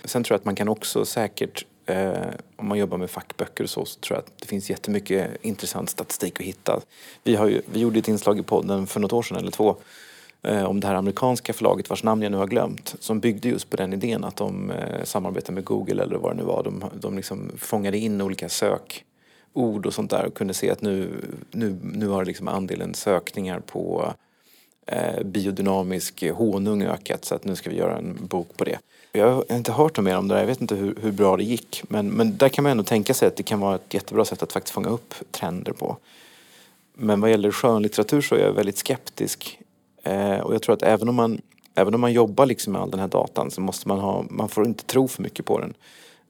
Sen 0.04 0.24
tror 0.24 0.34
jag 0.34 0.38
att 0.38 0.44
man 0.44 0.54
kan 0.54 0.68
också 0.68 1.04
säkert 1.04 1.66
eh, 1.86 2.12
om 2.56 2.68
man 2.68 2.78
jobbar 2.78 2.98
med 2.98 3.10
fackböcker 3.10 3.64
och 3.64 3.70
så, 3.70 3.84
så 3.84 4.00
tror 4.00 4.16
jag 4.16 4.24
att 4.24 4.32
det 4.40 4.46
finns 4.46 4.70
jättemycket 4.70 5.30
intressant 5.42 5.90
statistik 5.90 6.40
att 6.40 6.46
hitta. 6.46 6.80
Vi, 7.24 7.36
har 7.36 7.46
ju, 7.46 7.62
vi 7.72 7.80
gjorde 7.80 7.98
ett 7.98 8.08
inslag 8.08 8.38
i 8.38 8.42
podden 8.42 8.86
för 8.86 9.00
något 9.00 9.12
år 9.12 9.22
sedan 9.22 9.36
eller 9.36 9.50
två 9.50 9.76
Eh, 10.42 10.64
om 10.64 10.80
det 10.80 10.86
här 10.86 10.94
amerikanska 10.94 11.52
förlaget 11.52 11.90
vars 11.90 12.02
namn 12.02 12.22
jag 12.22 12.32
nu 12.32 12.38
har 12.38 12.46
glömt 12.46 12.94
som 13.00 13.20
byggde 13.20 13.48
just 13.48 13.70
på 13.70 13.76
den 13.76 13.92
idén 13.92 14.24
att 14.24 14.36
de 14.36 14.70
eh, 14.70 15.20
med 15.50 15.64
Google 15.64 16.02
eller 16.02 16.16
vad 16.16 16.32
det 16.32 16.36
nu 16.36 16.42
var. 16.42 16.62
De, 16.62 16.84
de 17.00 17.16
liksom 17.16 17.50
fångade 17.58 17.98
in 17.98 18.20
olika 18.20 18.48
sökord 18.48 19.86
och 19.86 19.94
sånt 19.94 20.10
där 20.10 20.26
och 20.26 20.34
kunde 20.34 20.54
se 20.54 20.70
att 20.70 20.82
nu, 20.82 21.10
nu, 21.50 21.76
nu 21.82 22.08
har 22.08 22.24
liksom 22.24 22.48
andelen 22.48 22.94
sökningar 22.94 23.60
på 23.60 24.12
eh, 24.86 25.22
biodynamisk 25.24 26.24
honung 26.30 26.82
ökat 26.82 27.24
så 27.24 27.34
att 27.34 27.44
nu 27.44 27.56
ska 27.56 27.70
vi 27.70 27.76
göra 27.76 27.98
en 27.98 28.26
bok 28.26 28.56
på 28.56 28.64
det. 28.64 28.78
Jag 29.12 29.32
har 29.32 29.44
inte 29.52 29.72
hört 29.72 29.96
något 29.96 30.04
mer 30.04 30.16
om 30.16 30.28
det 30.28 30.34
där, 30.34 30.40
jag 30.40 30.46
vet 30.46 30.60
inte 30.60 30.74
hur, 30.74 30.98
hur, 31.02 31.12
bra 31.12 31.36
det 31.36 31.44
gick. 31.44 31.82
Men, 31.88 32.10
men 32.10 32.36
där 32.36 32.48
kan 32.48 32.62
man 32.62 32.70
ändå 32.70 32.84
tänka 32.84 33.14
sig 33.14 33.28
att 33.28 33.36
det 33.36 33.42
kan 33.42 33.60
vara 33.60 33.74
ett 33.74 33.94
jättebra 33.94 34.24
sätt 34.24 34.42
att 34.42 34.52
faktiskt 34.52 34.74
fånga 34.74 34.88
upp 34.88 35.14
trender 35.30 35.72
på. 35.72 35.96
Men 36.94 37.20
vad 37.20 37.30
gäller 37.30 37.50
skönlitteratur 37.50 38.20
så 38.20 38.34
är 38.34 38.40
jag 38.40 38.52
väldigt 38.52 38.78
skeptisk. 38.78 39.58
Eh, 40.02 40.40
och 40.40 40.54
jag 40.54 40.62
tror 40.62 40.74
att 40.74 40.82
även 40.82 41.08
om 41.08 41.14
man, 41.14 41.40
även 41.74 41.94
om 41.94 42.00
man 42.00 42.12
jobbar 42.12 42.46
liksom 42.46 42.72
med 42.72 42.82
all 42.82 42.90
den 42.90 43.00
här 43.00 43.08
datan 43.08 43.50
så 43.50 43.60
måste 43.60 43.88
man 43.88 43.98
ha, 43.98 44.24
man 44.30 44.48
får 44.48 44.66
inte 44.66 44.84
tro 44.84 45.08
för 45.08 45.22
mycket 45.22 45.46
på 45.46 45.58
den. 45.58 45.74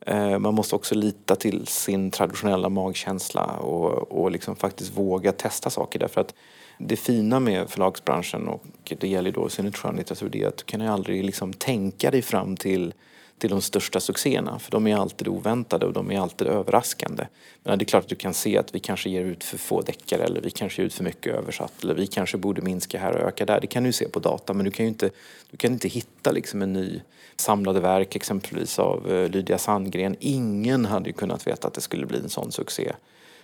Eh, 0.01 0.39
man 0.39 0.55
måste 0.55 0.77
också 0.77 0.95
lita 0.95 1.37
till 1.37 1.67
sin 1.67 2.11
traditionella 2.11 2.69
magkänsla 2.69 3.45
och, 3.45 4.23
och 4.23 4.31
liksom 4.31 4.57
faktiskt 4.57 4.97
våga 4.97 5.33
testa 5.33 5.71
saker 5.71 5.99
därför 5.99 6.21
att 6.21 6.35
det 6.79 6.97
fina 6.97 7.41
med 7.41 7.71
förlagsbranschen 7.71 8.49
och 8.49 8.65
det 8.99 9.09
gäller 9.09 9.33
då 9.33 9.47
i 9.47 9.51
synnerhet 9.51 9.77
skönlitteratur 9.77 10.29
det 10.29 10.43
är 10.43 10.49
att 10.49 10.57
du 10.57 10.65
kan 10.65 10.81
ju 10.81 10.87
aldrig 10.87 11.25
liksom 11.25 11.53
tänka 11.53 12.11
dig 12.11 12.23
fram 12.23 12.57
till, 12.57 12.95
till 13.39 13.51
de 13.51 13.63
största 13.63 14.01
succéerna 14.01 14.59
för 14.59 14.71
de 14.71 14.87
är 14.87 14.97
alltid 14.97 15.29
oväntade 15.29 15.87
och 15.87 15.93
de 15.93 16.11
är 16.11 16.21
alltid 16.21 16.47
överraskande. 16.47 17.27
Men 17.63 17.79
det 17.79 17.83
är 17.83 17.87
klart 17.87 18.03
att 18.03 18.09
du 18.09 18.15
kan 18.15 18.35
se 18.35 18.59
att 18.59 18.75
vi 18.75 18.79
kanske 18.79 19.11
ger 19.11 19.25
ut 19.25 19.45
för 19.45 19.59
få 19.59 19.81
deckare 19.81 20.23
eller 20.23 20.41
vi 20.41 20.51
kanske 20.51 20.83
ger 20.83 20.87
ut 20.87 20.95
för 20.95 21.05
mycket 21.05 21.35
översatt 21.35 21.73
eller 21.83 21.95
vi 21.95 22.07
kanske 22.07 22.37
borde 22.37 22.63
minska 22.63 22.99
här 22.99 23.17
och 23.17 23.29
öka 23.29 23.47
där. 23.47 23.61
Det 23.61 23.67
kan 23.67 23.85
du 23.85 23.93
se 23.93 24.09
på 24.09 24.19
data 24.19 24.53
men 24.55 24.65
du 24.65 24.71
kan 24.71 24.87
ju 24.87 24.89
inte, 24.89 25.11
du 25.51 25.57
kan 25.57 25.73
inte 25.73 25.89
hitta 25.89 26.31
liksom 26.31 26.63
en 26.63 26.73
ny 26.73 27.01
samlade 27.37 27.81
verk 27.81 28.17
exempelvis 28.17 28.79
av 28.79 29.13
eh, 29.13 29.31
Lydia 29.31 29.59
Sandgren. 29.59 30.17
Ingen 30.21 30.85
hade 30.85 31.09
ju 31.09 31.13
kunnat 31.13 31.47
veta 31.47 31.69
att 31.69 31.75
det 31.75 31.81
skulle 31.81 32.07
bli 32.07 32.19
en 32.19 32.29
sån 32.29 32.53
succé. 32.53 32.93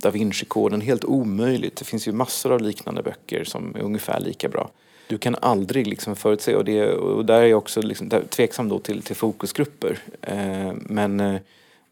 Da 0.01 0.11
Vinci-koden, 0.11 0.81
helt 0.81 1.05
omöjligt. 1.05 1.77
Det 1.77 1.85
finns 1.85 2.09
ju 2.09 2.13
massor 2.13 2.53
av 2.53 2.61
liknande 2.61 3.03
böcker 3.03 3.45
som 3.45 3.77
är 3.77 3.81
ungefär 3.81 4.21
lika 4.21 4.49
bra. 4.49 4.71
Du 5.15 5.19
kan 5.19 5.37
aldrig 5.41 5.87
liksom 5.87 6.17
förutse 6.17 6.57
och, 6.57 6.65
det, 6.65 6.93
och 6.93 7.25
där 7.25 7.43
är 7.43 7.47
jag 7.47 7.59
också 7.59 7.83
liksom, 7.83 8.11
tveksam 8.29 8.69
då 8.69 8.79
till, 8.79 9.03
till 9.03 9.17
fokusgrupper. 9.17 9.99
Eh, 10.21 10.73
men 10.75 11.21
eh, 11.21 11.41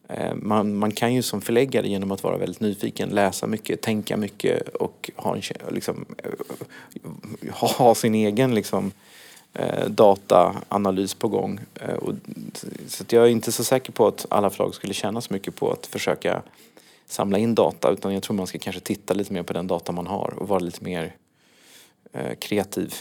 eh, 0.09 0.35
man, 0.35 0.77
man 0.77 0.93
kan 0.93 1.15
ju 1.15 1.23
som 1.23 1.41
förläggare 1.41 1.89
genom 1.89 2.13
att 2.13 2.23
vara 2.23 2.37
väldigt 2.37 2.61
nyfiken 2.61 3.09
läsa 3.09 3.47
mycket, 3.47 3.81
tänka 3.81 4.17
mycket 4.17 4.69
och 4.69 5.11
ha, 5.17 5.37
en, 5.37 5.43
liksom, 5.71 6.05
eh, 6.19 7.53
ha 7.55 7.95
sin 7.95 8.15
egen 8.15 8.55
liksom, 8.55 8.93
eh, 9.55 9.89
dataanalys 9.89 11.15
på 11.15 11.29
gång. 11.29 11.61
Eh, 11.75 11.95
och, 11.95 12.15
så 12.87 13.05
jag 13.09 13.25
är 13.25 13.29
inte 13.31 13.53
så 13.53 13.65
säker 13.65 13.93
på 13.93 14.07
att 14.07 14.27
alla 14.31 14.51
förlag 14.51 14.75
skulle 14.75 14.95
tjäna 14.95 15.21
så 15.21 15.33
mycket 15.33 15.57
på 15.57 15.73
att 15.73 15.87
försöka 15.87 16.43
samla 17.07 17.39
in 17.39 17.55
data 17.55 17.91
utan 17.91 18.15
jag 18.15 18.23
tror 18.23 18.37
man 18.37 18.47
ska 18.47 18.59
kanske 18.59 18.81
titta 18.81 19.15
lite 19.15 19.33
mer 19.33 19.43
på 19.43 19.53
den 19.53 19.67
data 19.67 19.93
man 19.93 20.07
har 20.07 20.35
och 20.37 20.49
vara 20.49 20.61
lite 20.61 20.85
mer 20.85 21.15
eh, 22.13 22.35
kreativ. 22.39 22.95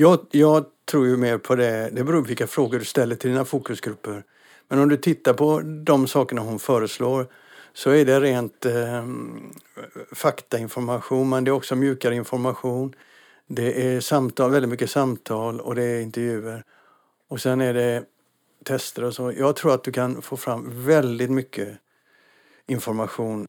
Jag, 0.00 0.18
jag 0.30 0.64
tror 0.84 1.06
ju 1.06 1.16
mer 1.16 1.38
på 1.38 1.54
det, 1.54 1.90
det 1.92 2.04
beror 2.04 2.22
på 2.22 2.28
vilka 2.28 2.46
frågor 2.46 2.78
du 2.78 2.84
ställer 2.84 3.16
till 3.16 3.30
dina 3.30 3.44
fokusgrupper. 3.44 4.24
Men 4.68 4.78
om 4.78 4.88
du 4.88 4.96
tittar 4.96 5.34
på 5.34 5.60
de 5.60 6.06
sakerna 6.06 6.40
hon 6.40 6.58
föreslår 6.58 7.26
så 7.72 7.90
är 7.90 8.04
det 8.04 8.20
rent 8.20 8.66
eh, 8.66 9.04
faktainformation 10.12 11.28
men 11.28 11.44
det 11.44 11.50
är 11.50 11.52
också 11.52 11.76
mjukare 11.76 12.14
information. 12.14 12.94
Det 13.46 13.86
är 13.86 14.00
samtal, 14.00 14.50
väldigt 14.50 14.70
mycket 14.70 14.90
samtal 14.90 15.60
och 15.60 15.74
det 15.74 15.82
är 15.82 16.00
intervjuer. 16.00 16.64
Och 17.28 17.40
sen 17.40 17.60
är 17.60 17.74
det 17.74 18.02
tester 18.64 19.04
och 19.04 19.14
så. 19.14 19.32
Jag 19.32 19.56
tror 19.56 19.74
att 19.74 19.84
du 19.84 19.92
kan 19.92 20.22
få 20.22 20.36
fram 20.36 20.84
väldigt 20.84 21.30
mycket 21.30 21.68
information. 22.66 23.46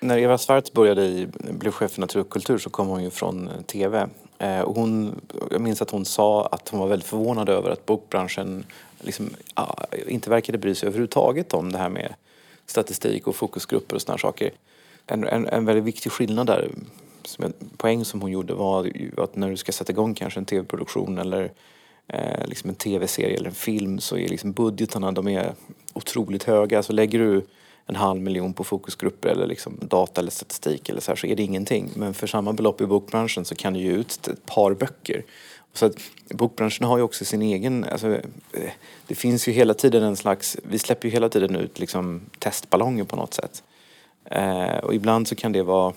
När 0.00 0.18
Eva 0.18 0.38
Svartz 0.38 0.72
började 0.72 1.02
i, 1.04 1.28
blev 1.34 1.70
chef 1.72 1.92
för 1.92 2.00
natur 2.00 2.20
och 2.20 2.30
kultur 2.30 2.58
så 2.58 2.70
kom 2.70 2.88
hon 2.88 3.04
ju 3.04 3.10
från 3.10 3.48
eh, 3.48 3.62
TV. 3.62 4.08
Eh, 4.42 4.60
och 4.60 4.74
hon, 4.74 5.20
jag 5.50 5.60
minns 5.60 5.82
att 5.82 5.90
hon 5.90 6.04
sa 6.04 6.46
att 6.46 6.68
hon 6.68 6.80
var 6.80 6.86
väldigt 6.86 7.08
förvånad 7.08 7.48
över 7.48 7.70
att 7.70 7.86
bokbranschen 7.86 8.64
liksom, 9.00 9.30
ja, 9.54 9.86
inte 10.06 10.30
verkade 10.30 10.58
bry 10.58 10.74
sig 10.74 10.86
överhuvudtaget 10.86 11.54
om 11.54 11.72
det 11.72 11.78
här 11.78 11.88
med 11.88 12.14
statistik 12.66 13.26
och 13.26 13.36
fokusgrupper 13.36 13.94
och 13.94 14.02
sådana 14.02 14.18
saker. 14.18 14.50
En, 15.06 15.24
en, 15.24 15.46
en 15.46 15.64
väldigt 15.64 15.84
viktig 15.84 16.12
skillnad 16.12 16.46
där, 16.46 16.70
som 17.24 17.44
en 17.44 17.52
poäng 17.76 18.04
som 18.04 18.20
hon 18.20 18.30
gjorde 18.30 18.54
var 18.54 18.92
att 19.16 19.36
när 19.36 19.50
du 19.50 19.56
ska 19.56 19.72
sätta 19.72 19.92
igång 19.92 20.14
kanske 20.14 20.40
en 20.40 20.44
tv-produktion 20.44 21.18
eller 21.18 21.52
eh, 22.08 22.46
liksom 22.46 22.70
en 22.70 22.76
tv-serie 22.76 23.36
eller 23.36 23.48
en 23.48 23.54
film 23.54 24.00
så 24.00 24.16
är 24.16 24.28
liksom 24.28 24.52
budgetarna 24.52 25.12
de 25.12 25.28
är 25.28 25.54
otroligt 25.92 26.44
höga. 26.44 26.82
Så 26.82 26.92
lägger 26.92 27.18
du 27.18 27.46
en 27.86 27.96
halv 27.96 28.20
miljon 28.20 28.54
på 28.54 28.64
fokusgrupper 28.64 29.28
eller 29.28 29.46
liksom 29.46 29.78
data 29.80 30.20
eller 30.20 30.30
statistik 30.30 30.88
eller 30.88 31.00
så 31.00 31.10
här, 31.10 31.16
så 31.16 31.26
är 31.26 31.36
det 31.36 31.42
ingenting. 31.42 31.90
Men 31.96 32.14
för 32.14 32.26
samma 32.26 32.52
belopp 32.52 32.80
i 32.80 32.86
bokbranschen 32.86 33.44
så 33.44 33.54
kan 33.54 33.72
du 33.72 33.80
ge 33.80 33.90
ut 33.90 34.28
ett 34.28 34.46
par 34.46 34.74
böcker. 34.74 35.24
Så 35.72 35.86
att 35.86 35.94
bokbranschen 36.28 36.86
har 36.86 36.96
ju 36.96 37.02
också 37.02 37.24
sin 37.24 37.42
egen, 37.42 37.84
alltså, 37.84 38.08
eh, 38.52 38.70
det 39.06 39.14
finns 39.14 39.48
ju 39.48 39.52
hela 39.52 39.74
tiden 39.74 40.02
en 40.02 40.16
slags, 40.16 40.56
vi 40.62 40.78
släpper 40.78 41.08
ju 41.08 41.12
hela 41.12 41.28
tiden 41.28 41.56
ut 41.56 41.78
liksom 41.78 42.20
testballonger 42.38 43.04
på 43.04 43.16
något 43.16 43.34
sätt. 43.34 43.62
Eh, 44.24 44.76
och 44.76 44.94
ibland 44.94 45.28
så 45.28 45.34
kan 45.34 45.52
det 45.52 45.62
vara 45.62 45.94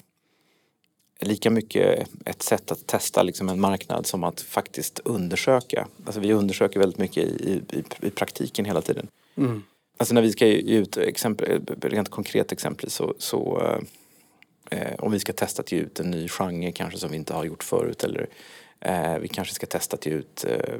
lika 1.20 1.50
mycket 1.50 2.10
ett 2.26 2.44
sätt 2.44 2.72
att 2.72 2.88
testa 2.88 3.24
liksom 3.24 3.50
en 3.50 3.60
marknad 3.60 4.06
som 4.06 4.24
att 4.24 4.42
faktiskt 4.42 5.00
undersöka. 5.00 5.88
Alltså 6.06 6.20
vi 6.22 6.34
undersöker 6.34 6.80
väldigt 6.80 7.00
mycket 7.00 7.24
i, 7.24 7.62
i, 7.72 7.84
i 8.08 8.10
praktiken 8.10 8.66
hela 8.66 8.82
tiden. 8.82 9.08
Mm. 9.38 9.64
Alltså 9.98 10.14
när 10.14 10.22
vi 10.22 10.32
ska 10.32 10.48
ge 10.48 10.78
ut 10.78 10.98
exempel, 10.98 11.62
eh, 11.82 11.90
rent 11.90 12.10
konkret 12.10 12.52
exempel 12.52 12.90
så, 12.90 13.14
så 13.18 13.62
eh, 14.72 14.80
eh, 14.80 14.96
om 15.00 15.12
vi 15.12 15.20
ska 15.20 15.34
testa 15.34 15.62
att 15.62 15.72
ge 15.72 15.78
ut 15.78 16.00
en 16.00 16.12
ny 16.12 16.30
genre 16.30 16.72
kanske 16.72 17.00
som 17.00 17.12
vi 17.12 17.18
inte 17.18 17.34
har 17.34 17.46
gjort 17.46 17.64
förut 17.64 18.04
eller 18.04 18.28
eh, 18.80 19.18
vi 19.18 19.28
kanske 19.28 19.54
ska 19.54 19.66
testa 19.66 19.96
att 19.96 20.06
ge 20.06 20.12
ut, 20.12 20.46
eh, 20.48 20.74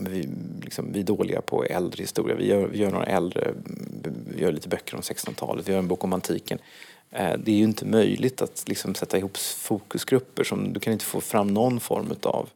vi, 0.00 0.28
liksom, 0.62 0.92
vi 0.92 1.00
är 1.00 1.04
dåliga 1.04 1.40
på 1.40 1.64
äldre 1.64 2.02
historia, 2.02 2.36
vi 2.36 2.46
gör, 2.46 2.66
vi 2.66 2.78
gör 2.78 2.90
några 2.90 3.06
äldre, 3.06 3.44
mm, 3.44 4.14
vi 4.36 4.42
gör 4.42 4.52
lite 4.52 4.68
böcker 4.68 4.94
om 4.94 5.00
1600-talet, 5.00 5.68
vi 5.68 5.72
gör 5.72 5.78
en 5.78 5.88
bok 5.88 6.04
om 6.04 6.12
antiken. 6.12 6.58
Eh, 7.10 7.38
det 7.38 7.50
är 7.50 7.56
ju 7.56 7.64
inte 7.64 7.84
möjligt 7.84 8.42
att 8.42 8.68
liksom, 8.68 8.94
sätta 8.94 9.18
ihop 9.18 9.36
fokusgrupper 9.36 10.44
som 10.44 10.72
du 10.72 10.80
kan 10.80 10.92
inte 10.92 11.04
få 11.04 11.20
fram 11.20 11.46
någon 11.46 11.80
form 11.80 12.14
av 12.22 12.48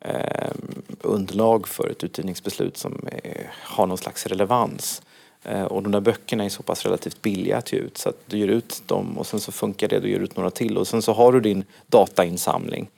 eh, 0.00 0.52
underlag 1.00 1.68
för 1.68 1.88
ett 1.88 2.04
utgivningsbeslut 2.04 2.76
som 2.76 3.08
eh, 3.22 3.46
har 3.50 3.86
någon 3.86 3.98
slags 3.98 4.26
relevans. 4.26 5.02
Eh, 5.44 5.62
och 5.62 5.82
de 5.82 5.92
där 5.92 6.00
böckerna 6.00 6.44
är 6.44 6.48
så 6.48 6.62
pass 6.62 6.84
relativt 6.84 7.22
billiga 7.22 7.56
att 7.56 7.72
ge 7.72 7.78
ut 7.78 7.98
så 7.98 8.08
att 8.08 8.16
du 8.26 8.38
ger 8.38 8.48
ut 8.48 8.82
dem 8.86 9.18
och 9.18 9.26
sen 9.26 9.40
så 9.40 9.52
funkar 9.52 9.88
det, 9.88 10.00
du 10.00 10.10
ger 10.10 10.20
ut 10.20 10.36
några 10.36 10.50
till 10.50 10.78
och 10.78 10.88
sen 10.88 11.02
så 11.02 11.12
har 11.12 11.32
du 11.32 11.40
din 11.40 11.64
datainsamling. 11.86 12.90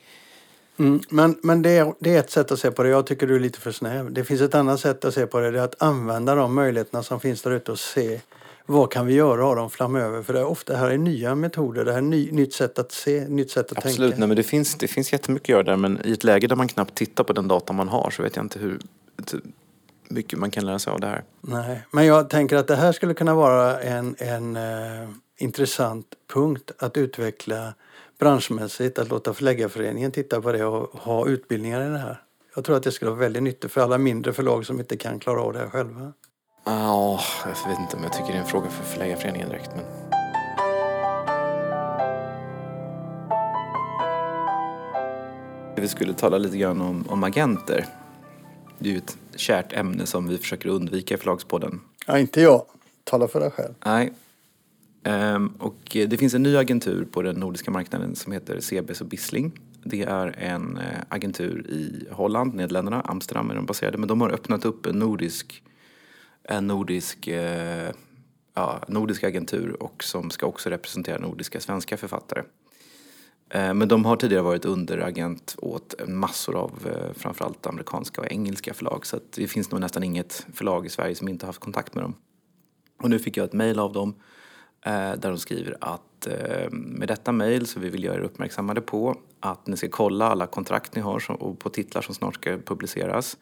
Mm, 0.78 1.00
men 1.08 1.36
men 1.42 1.62
det, 1.62 1.70
är, 1.70 1.94
det 1.98 2.14
är 2.14 2.18
ett 2.18 2.30
sätt 2.30 2.52
att 2.52 2.58
se 2.58 2.70
på 2.70 2.82
det. 2.82 2.88
Jag 2.88 3.06
tycker 3.06 3.26
du 3.26 3.36
är 3.36 3.40
lite 3.40 3.60
för 3.60 3.72
snäv. 3.72 4.12
Det 4.12 4.24
finns 4.24 4.40
ett 4.40 4.54
annat 4.54 4.80
sätt 4.80 5.04
att 5.04 5.14
se 5.14 5.26
på 5.26 5.40
det. 5.40 5.50
Det 5.50 5.58
är 5.58 5.64
att 5.64 5.82
använda 5.82 6.34
de 6.34 6.54
möjligheterna 6.54 7.02
som 7.02 7.20
finns 7.20 7.42
där 7.42 7.50
ute 7.50 7.72
och 7.72 7.78
se 7.78 8.20
vad 8.66 8.90
kan 8.90 9.06
vi 9.06 9.14
göra 9.14 9.46
av 9.46 9.56
dem 9.56 9.70
framöver? 9.70 10.22
För 10.22 10.32
det 10.32 10.38
är 10.38 10.44
ofta 10.44 10.76
här 10.76 10.90
är 10.90 10.98
nya 10.98 11.34
metoder, 11.34 11.84
det 11.84 11.90
här 11.90 11.98
är 11.98 12.02
ny, 12.02 12.30
nytt 12.30 12.54
sätt 12.54 12.78
att 12.78 12.92
se, 12.92 13.28
nytt 13.28 13.50
sätt 13.50 13.72
att 13.72 13.78
Absolut, 13.78 13.96
tänka. 13.96 14.04
Absolut, 14.04 14.28
men 14.28 14.36
det 14.36 14.42
finns, 14.42 14.74
det 14.74 14.88
finns 14.88 15.12
jättemycket 15.12 15.44
att 15.44 15.48
göra 15.48 15.62
där 15.62 15.76
men 15.76 16.00
i 16.04 16.12
ett 16.12 16.24
läge 16.24 16.46
där 16.46 16.56
man 16.56 16.68
knappt 16.68 16.94
tittar 16.94 17.24
på 17.24 17.32
den 17.32 17.48
data 17.48 17.72
man 17.72 17.88
har 17.88 18.10
så 18.10 18.22
vet 18.22 18.36
jag 18.36 18.44
inte 18.44 18.58
hur 18.58 18.78
mycket 20.12 20.38
man 20.38 20.50
kan 20.50 20.66
lära 20.66 20.78
sig 20.78 20.92
av 20.92 21.00
det 21.00 21.06
här. 21.06 21.24
Nej, 21.40 21.86
men 21.90 22.06
jag 22.06 22.30
tänker 22.30 22.56
att 22.56 22.68
det 22.68 22.76
här 22.76 22.92
skulle 22.92 23.14
kunna 23.14 23.34
vara 23.34 23.80
en, 23.80 24.16
en 24.18 24.56
uh, 24.56 25.08
intressant 25.38 26.06
punkt 26.34 26.70
att 26.78 26.96
utveckla 26.96 27.74
branschmässigt, 28.18 28.98
att 28.98 29.08
låta 29.08 29.34
Förläggarföreningen 29.34 30.10
titta 30.10 30.40
på 30.40 30.52
det 30.52 30.64
och 30.64 31.00
ha 31.00 31.26
utbildningar 31.26 31.86
i 31.86 31.88
det 31.88 31.98
här. 31.98 32.22
Jag 32.54 32.64
tror 32.64 32.76
att 32.76 32.82
det 32.82 32.92
skulle 32.92 33.10
vara 33.10 33.20
väldigt 33.20 33.42
nyttigt 33.42 33.72
för 33.72 33.80
alla 33.80 33.98
mindre 33.98 34.32
förlag 34.32 34.66
som 34.66 34.80
inte 34.80 34.96
kan 34.96 35.18
klara 35.18 35.40
av 35.40 35.52
det 35.52 35.58
här 35.58 35.68
själva. 35.68 36.12
Ja, 36.64 37.14
oh, 37.14 37.22
jag 37.44 37.70
vet 37.70 37.80
inte 37.80 37.96
om 37.96 38.02
jag 38.02 38.12
tycker 38.12 38.26
det 38.26 38.34
är 38.34 38.42
en 38.42 38.46
fråga 38.46 38.70
för 38.70 38.84
Förläggarföreningen 38.84 39.48
direkt. 39.48 39.70
Men... 39.74 39.84
Vi 45.76 45.88
skulle 45.88 46.14
tala 46.14 46.38
lite 46.38 46.56
grann 46.56 46.80
om, 46.80 47.04
om 47.08 47.24
agenter. 47.24 47.86
Det 48.82 48.88
är 48.88 48.92
ju 48.92 48.98
ett 48.98 49.18
kärt 49.36 49.72
ämne 49.72 50.06
som 50.06 50.28
vi 50.28 50.38
försöker 50.38 50.68
undvika 50.68 51.14
i 51.14 51.18
Förlagspodden. 51.18 51.80
Ja, 52.06 52.18
inte 52.18 52.40
jag. 52.40 52.64
Tala 53.04 53.28
för 53.28 53.40
dig 53.40 53.50
själv. 53.50 53.74
Nej. 53.84 54.12
Um, 55.04 55.48
och 55.58 55.76
det 55.92 56.18
finns 56.18 56.34
en 56.34 56.42
ny 56.42 56.56
agentur 56.56 57.04
på 57.04 57.22
den 57.22 57.36
nordiska 57.36 57.70
marknaden 57.70 58.16
som 58.16 58.32
heter 58.32 58.60
CBS 58.60 59.00
och 59.00 59.06
Bissling. 59.06 59.60
Det 59.84 60.02
är 60.02 60.34
en 60.38 60.78
uh, 60.78 60.84
agentur 61.08 61.66
i 61.68 62.06
Holland, 62.10 62.54
Nederländerna, 62.54 63.00
Amsterdam 63.00 63.50
är 63.50 63.54
de 63.54 63.66
baserade. 63.66 63.98
Men 63.98 64.08
de 64.08 64.20
har 64.20 64.30
öppnat 64.30 64.64
upp 64.64 64.86
en 64.86 64.98
nordisk, 64.98 65.62
en 66.42 66.66
nordisk 66.66 67.28
uh, 67.28 67.90
ja, 68.54 68.80
nordisk 68.88 69.24
agentur 69.24 69.82
och 69.82 70.04
som 70.04 70.30
ska 70.30 70.46
också 70.46 70.70
representera 70.70 71.18
nordiska 71.18 71.60
svenska 71.60 71.96
författare. 71.96 72.42
Eh, 73.54 73.74
men 73.74 73.88
de 73.88 74.04
har 74.04 74.16
tidigare 74.16 74.42
varit 74.42 74.64
underagent 74.64 75.54
åt 75.58 75.94
massor 76.08 76.56
av 76.56 76.72
eh, 76.86 77.12
framförallt 77.14 77.66
amerikanska 77.66 78.20
och 78.20 78.32
engelska 78.32 78.74
förlag. 78.74 79.06
Så 79.06 79.20
det 79.30 79.48
finns 79.48 79.70
nog 79.70 79.80
nästan 79.80 80.02
inget 80.02 80.46
förlag 80.54 80.86
i 80.86 80.88
Sverige 80.88 81.14
som 81.14 81.28
inte 81.28 81.46
haft 81.46 81.60
kontakt 81.60 81.94
med 81.94 82.04
dem. 82.04 82.14
Och 83.02 83.10
nu 83.10 83.18
fick 83.18 83.36
jag 83.36 83.44
ett 83.44 83.52
mejl 83.52 83.78
av 83.78 83.92
dem 83.92 84.14
eh, 84.84 84.92
där 84.92 85.28
de 85.28 85.38
skriver 85.38 85.76
att 85.80 86.00
med 86.70 87.08
detta 87.08 87.32
mejl 87.32 87.66
så 87.66 87.80
vi 87.80 87.88
vill 87.88 88.04
göra 88.04 88.16
er 88.16 88.20
uppmärksammade 88.20 88.80
på 88.80 89.16
att 89.40 89.66
ni 89.66 89.76
ska 89.76 89.88
kolla 89.88 90.28
alla 90.28 90.46
kontrakt 90.46 90.94
ni 90.94 91.02
har 91.02 91.42
och 91.42 91.58
på 91.58 91.68
titlar 91.68 92.02
som 92.02 92.14
snart 92.14 92.34
ska 92.34 92.58
publiceras. 92.58 93.38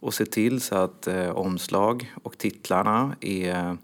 Och 0.00 0.14
se 0.14 0.26
till 0.26 0.60
så 0.60 0.74
att 0.76 1.08
omslag 1.34 2.14
och 2.22 2.38
titlarna 2.38 3.16
är 3.20 3.76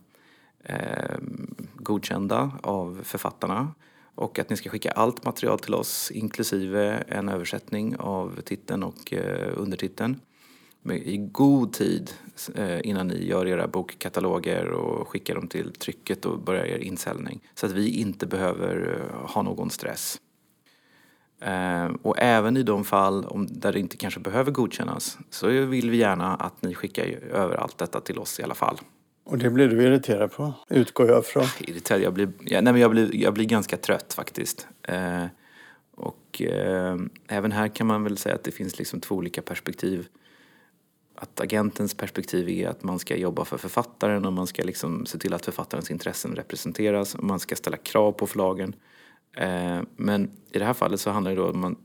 godkända 1.75 2.51
av 2.63 3.01
författarna 3.03 3.75
och 4.21 4.39
att 4.39 4.51
ni 4.51 4.57
ska 4.57 4.71
skicka 4.71 4.91
allt 4.91 5.25
material 5.25 5.59
till 5.59 5.75
oss 5.75 6.11
inklusive 6.11 7.05
en 7.09 7.29
översättning 7.29 7.97
av 7.97 8.41
titeln 8.45 8.83
och 8.83 9.13
eh, 9.13 9.53
undertiteln 9.57 10.21
i 10.89 11.17
god 11.17 11.73
tid 11.73 12.11
eh, 12.55 12.87
innan 12.87 13.09
ni 13.09 13.27
gör 13.27 13.47
era 13.47 13.67
bokkataloger 13.67 14.71
och 14.71 15.09
skickar 15.09 15.35
dem 15.35 15.49
till 15.49 15.73
trycket 15.73 16.27
och 16.27 16.39
börjar 16.39 16.65
er 16.65 16.79
insäljning. 16.79 17.41
Så 17.55 17.67
att 17.67 17.73
vi 17.73 18.01
inte 18.01 18.27
behöver 18.27 19.01
eh, 19.01 19.31
ha 19.31 19.43
någon 19.43 19.71
stress. 19.71 20.21
Eh, 21.41 21.89
och 22.03 22.19
även 22.19 22.57
i 22.57 22.63
de 22.63 22.85
fall 22.85 23.47
där 23.49 23.73
det 23.73 23.81
inte 23.81 23.97
kanske 23.97 24.21
behöver 24.21 24.51
godkännas 24.51 25.19
så 25.31 25.49
vill 25.49 25.91
vi 25.91 25.97
gärna 25.97 26.35
att 26.35 26.63
ni 26.63 26.75
skickar 26.75 27.05
över 27.31 27.57
allt 27.57 27.79
detta 27.79 28.01
till 28.01 28.19
oss 28.19 28.41
i 28.41 28.43
alla 28.43 28.55
fall. 28.55 28.79
Och 29.25 29.39
det 29.39 29.51
blir 29.51 29.69
du 29.69 29.83
irriterad 29.83 30.33
på, 30.33 30.53
utgår 30.69 31.09
jag 31.09 31.27
från. 31.27 31.47
Irriterad? 31.61 32.01
Jag 32.01 32.13
blir, 32.13 32.33
ja, 32.45 32.61
nej, 32.61 32.73
men 32.73 32.83
jag 32.83 32.91
blir, 32.91 33.17
jag 33.17 33.35
blir 33.35 33.45
ganska 33.45 33.77
trött 33.77 34.13
faktiskt. 34.15 34.69
Eh, 34.83 35.25
och 35.95 36.43
eh, 36.43 36.97
även 37.29 37.53
här 37.53 37.69
kan 37.69 37.87
man 37.87 38.05
väl 38.05 38.17
säga 38.17 38.35
att 38.35 38.45
det 38.45 38.51
finns 38.51 38.79
liksom 38.79 39.01
två 39.01 39.15
olika 39.15 39.43
perspektiv. 39.43 40.09
Att 41.15 41.41
agentens 41.41 41.95
perspektiv 41.95 42.49
är 42.49 42.69
att 42.69 42.83
man 42.83 42.99
ska 42.99 43.17
jobba 43.17 43.45
för 43.45 43.59
författaren 43.59 44.25
och 44.25 44.33
man 44.33 44.47
ska 44.47 44.63
liksom 44.63 45.07
se 45.07 45.19
till 45.19 45.35
att 45.35 45.45
författarens 45.45 45.91
intressen 45.91 46.35
representeras 46.35 47.15
och 47.15 47.25
man 47.25 47.41
ska 47.41 47.57
ställa 47.57 47.77
krav 47.77 48.13
på 48.13 48.27
förlagen. 48.27 48.75
Eh, 49.37 49.81
men 49.97 50.31
i 50.53 50.59
det 50.59 50.65
här 50.65 50.75
fallet 50.75 51.01
så 51.01 51.11
handlar 51.11 51.31
det 51.31 51.37
då 51.37 51.51
om 51.51 51.61
man, 51.61 51.77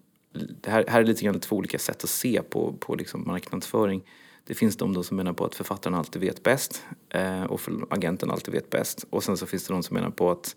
det 0.61 0.69
här, 0.69 0.85
här 0.87 0.99
är 0.99 1.05
lite 1.05 1.25
grann 1.25 1.39
två 1.39 1.55
olika 1.55 1.79
sätt 1.79 2.03
att 2.03 2.09
se 2.09 2.41
på, 2.49 2.73
på 2.79 2.95
liksom 2.95 3.27
marknadsföring. 3.27 4.03
Det 4.47 4.53
finns 4.53 4.77
de 4.77 5.03
som 5.03 5.17
menar 5.17 5.33
på 5.33 5.45
att 5.45 5.55
författaren 5.55 5.95
alltid 5.95 6.21
vet 6.21 6.43
bäst 6.43 6.83
eh, 7.09 7.43
och 7.43 7.61
agenten 7.89 8.31
alltid 8.31 8.53
vet 8.53 8.69
bäst. 8.69 9.05
Och 9.09 9.23
sen 9.23 9.37
så 9.37 9.45
finns 9.45 9.67
det 9.67 9.73
de 9.73 9.83
som 9.83 9.93
menar 9.93 10.09
på 10.09 10.31
att 10.31 10.55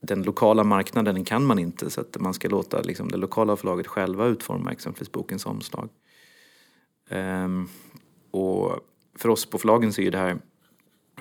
den 0.00 0.22
lokala 0.22 0.64
marknaden 0.64 1.24
kan 1.24 1.44
man 1.44 1.58
inte 1.58 1.90
så 1.90 2.00
att 2.00 2.20
man 2.20 2.34
ska 2.34 2.48
låta 2.48 2.82
liksom, 2.82 3.08
det 3.08 3.16
lokala 3.16 3.56
förlaget 3.56 3.86
själva 3.86 4.26
utforma 4.26 4.72
exempelvis 4.72 5.12
bokens 5.12 5.46
omslag. 5.46 5.88
Um, 7.10 7.68
och 8.30 8.80
för 9.14 9.28
oss 9.28 9.46
på 9.46 9.58
förlagen 9.58 9.92
så 9.92 10.02
är 10.02 10.10
det 10.10 10.18
här 10.18 10.38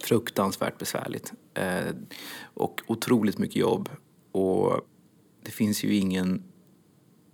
fruktansvärt 0.02 0.78
besvärligt 0.78 1.34
uh, 1.60 1.96
och 2.44 2.82
otroligt 2.88 3.38
mycket 3.38 3.56
jobb. 3.56 3.90
Och 4.32 4.82
det 5.44 5.52
finns 5.52 5.84
ju 5.84 5.96
ingen, 5.96 6.44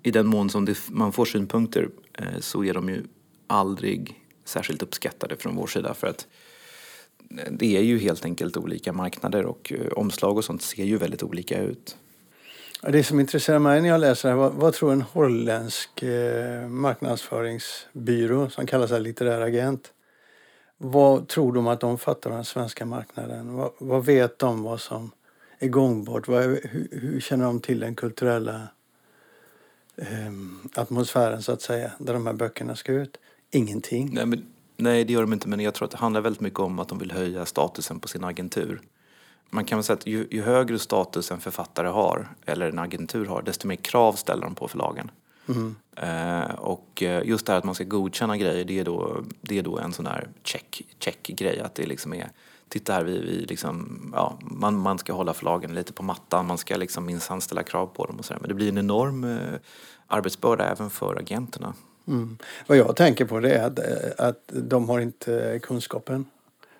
i 0.03 0.11
den 0.11 0.27
mån 0.27 0.49
som 0.49 0.65
det, 0.65 0.89
man 0.89 1.11
får 1.11 1.25
synpunkter 1.25 1.89
uh, 2.21 2.39
så 2.39 2.63
är 2.63 2.73
de 2.73 2.89
ju 2.89 3.03
aldrig 3.47 4.20
särskilt 4.45 4.83
uppskattade 4.83 5.35
från 5.35 5.55
vår 5.55 5.67
sida 5.67 5.93
för 5.93 6.07
att 6.07 6.27
det 7.51 7.77
är 7.77 7.81
ju 7.81 7.97
helt 7.99 8.25
enkelt 8.25 8.57
olika 8.57 8.93
marknader 8.93 9.45
och 9.45 9.73
eh, 9.75 9.93
omslag 9.93 10.37
och 10.37 10.45
sånt 10.45 10.61
ser 10.61 10.83
ju 10.83 10.97
väldigt 10.97 11.23
olika 11.23 11.61
ut. 11.61 11.97
Det 12.81 13.03
som 13.03 13.19
intresserar 13.19 13.59
mig 13.59 13.81
när 13.81 13.89
jag 13.89 14.01
läser 14.01 14.29
det 14.29 14.35
här, 14.35 14.39
vad, 14.39 14.53
vad 14.53 14.73
tror 14.73 14.91
en 14.91 15.01
holländsk 15.01 16.03
eh, 16.03 16.67
marknadsföringsbyrå 16.67 18.49
som 18.49 18.65
kallar 18.65 18.87
sig 18.87 19.01
litterär 19.01 19.41
agent, 19.41 19.93
vad 20.77 21.27
tror 21.27 21.53
de 21.53 21.67
att 21.67 21.79
de 21.79 21.97
fattar 21.97 22.29
om 22.29 22.35
den 22.35 22.45
svenska 22.45 22.85
marknaden? 22.85 23.53
Vad, 23.53 23.71
vad 23.77 24.05
vet 24.05 24.39
de 24.39 24.63
vad 24.63 24.81
som 24.81 25.11
är 25.59 25.67
gångbart? 25.67 26.27
Vad, 26.27 26.43
hur, 26.43 26.87
hur, 26.91 27.19
känner 27.19 27.45
de 27.45 27.59
till 27.59 27.79
den 27.79 27.95
kulturella 27.95 28.67
eh, 29.95 30.31
atmosfären 30.75 31.43
så 31.43 31.51
att 31.51 31.61
säga, 31.61 31.91
där 31.99 32.13
de 32.13 32.27
här 32.27 32.33
böckerna 32.33 32.75
ska 32.75 32.91
ut? 32.91 33.17
Ingenting. 33.51 34.09
Nej, 34.13 34.25
men, 34.25 34.45
nej, 34.77 35.05
det 35.05 35.13
gör 35.13 35.21
de 35.21 35.33
inte. 35.33 35.49
Men 35.49 35.59
jag 35.59 35.73
tror 35.73 35.85
att 35.85 35.91
det 35.91 35.97
handlar 35.97 36.21
väldigt 36.21 36.41
mycket 36.41 36.59
om 36.59 36.79
att 36.79 36.87
de 36.87 36.97
vill 36.97 37.11
höja 37.11 37.45
statusen 37.45 37.99
på 37.99 38.07
sin 38.07 38.23
agentur. 38.23 38.81
Man 39.49 39.65
kan 39.65 39.77
väl 39.77 39.83
säga 39.83 39.97
att 39.97 40.07
ju, 40.07 40.27
ju 40.31 40.41
högre 40.41 40.79
status 40.79 41.31
en 41.31 41.39
författare 41.39 41.87
har, 41.87 42.27
eller 42.45 42.69
en 42.69 42.79
agentur 42.79 43.25
har, 43.25 43.41
desto 43.41 43.67
mer 43.67 43.75
krav 43.75 44.13
ställer 44.13 44.43
de 44.43 44.55
på 44.55 44.67
förlagen. 44.67 45.11
Mm. 45.47 45.75
Eh, 45.95 46.55
och 46.55 47.03
eh, 47.03 47.27
just 47.27 47.45
det 47.45 47.51
här 47.51 47.57
att 47.57 47.63
man 47.63 47.75
ska 47.75 47.83
godkänna 47.83 48.37
grejer, 48.37 48.65
det 48.65 48.79
är 48.79 48.85
då, 48.85 49.23
det 49.41 49.59
är 49.59 49.63
då 49.63 49.79
en 49.79 49.93
sån 49.93 50.05
här 50.05 50.29
check, 50.43 50.81
check-grej. 50.99 51.59
Att 51.59 51.75
det 51.75 51.85
liksom 51.85 52.13
är, 52.13 52.31
titta 52.69 52.93
här, 52.93 53.03
vi, 53.03 53.19
vi 53.19 53.45
liksom, 53.45 53.99
ja, 54.15 54.39
man, 54.41 54.77
man 54.77 54.97
ska 54.97 55.13
hålla 55.13 55.33
förlagen 55.33 55.73
lite 55.73 55.93
på 55.93 56.03
mattan, 56.03 56.47
man 56.47 56.57
ska 56.57 56.75
liksom 56.75 57.05
minsann 57.05 57.41
ställa 57.41 57.63
krav 57.63 57.85
på 57.85 58.05
dem 58.05 58.15
och 58.19 58.25
sådär. 58.25 58.39
Men 58.41 58.49
det 58.49 58.55
blir 58.55 58.69
en 58.69 58.77
enorm 58.77 59.23
eh, 59.23 59.59
arbetsbörda 60.07 60.63
även 60.63 60.89
för 60.89 61.15
agenterna. 61.15 61.73
Mm. 62.07 62.37
Vad 62.67 62.77
jag 62.77 62.95
tänker 62.95 63.25
på 63.25 63.39
det 63.39 63.53
är 63.53 63.63
att, 63.63 63.79
eh, 63.79 64.27
att 64.27 64.43
de 64.47 64.89
har 64.89 64.99
inte 64.99 65.59
kunskapen 65.63 66.25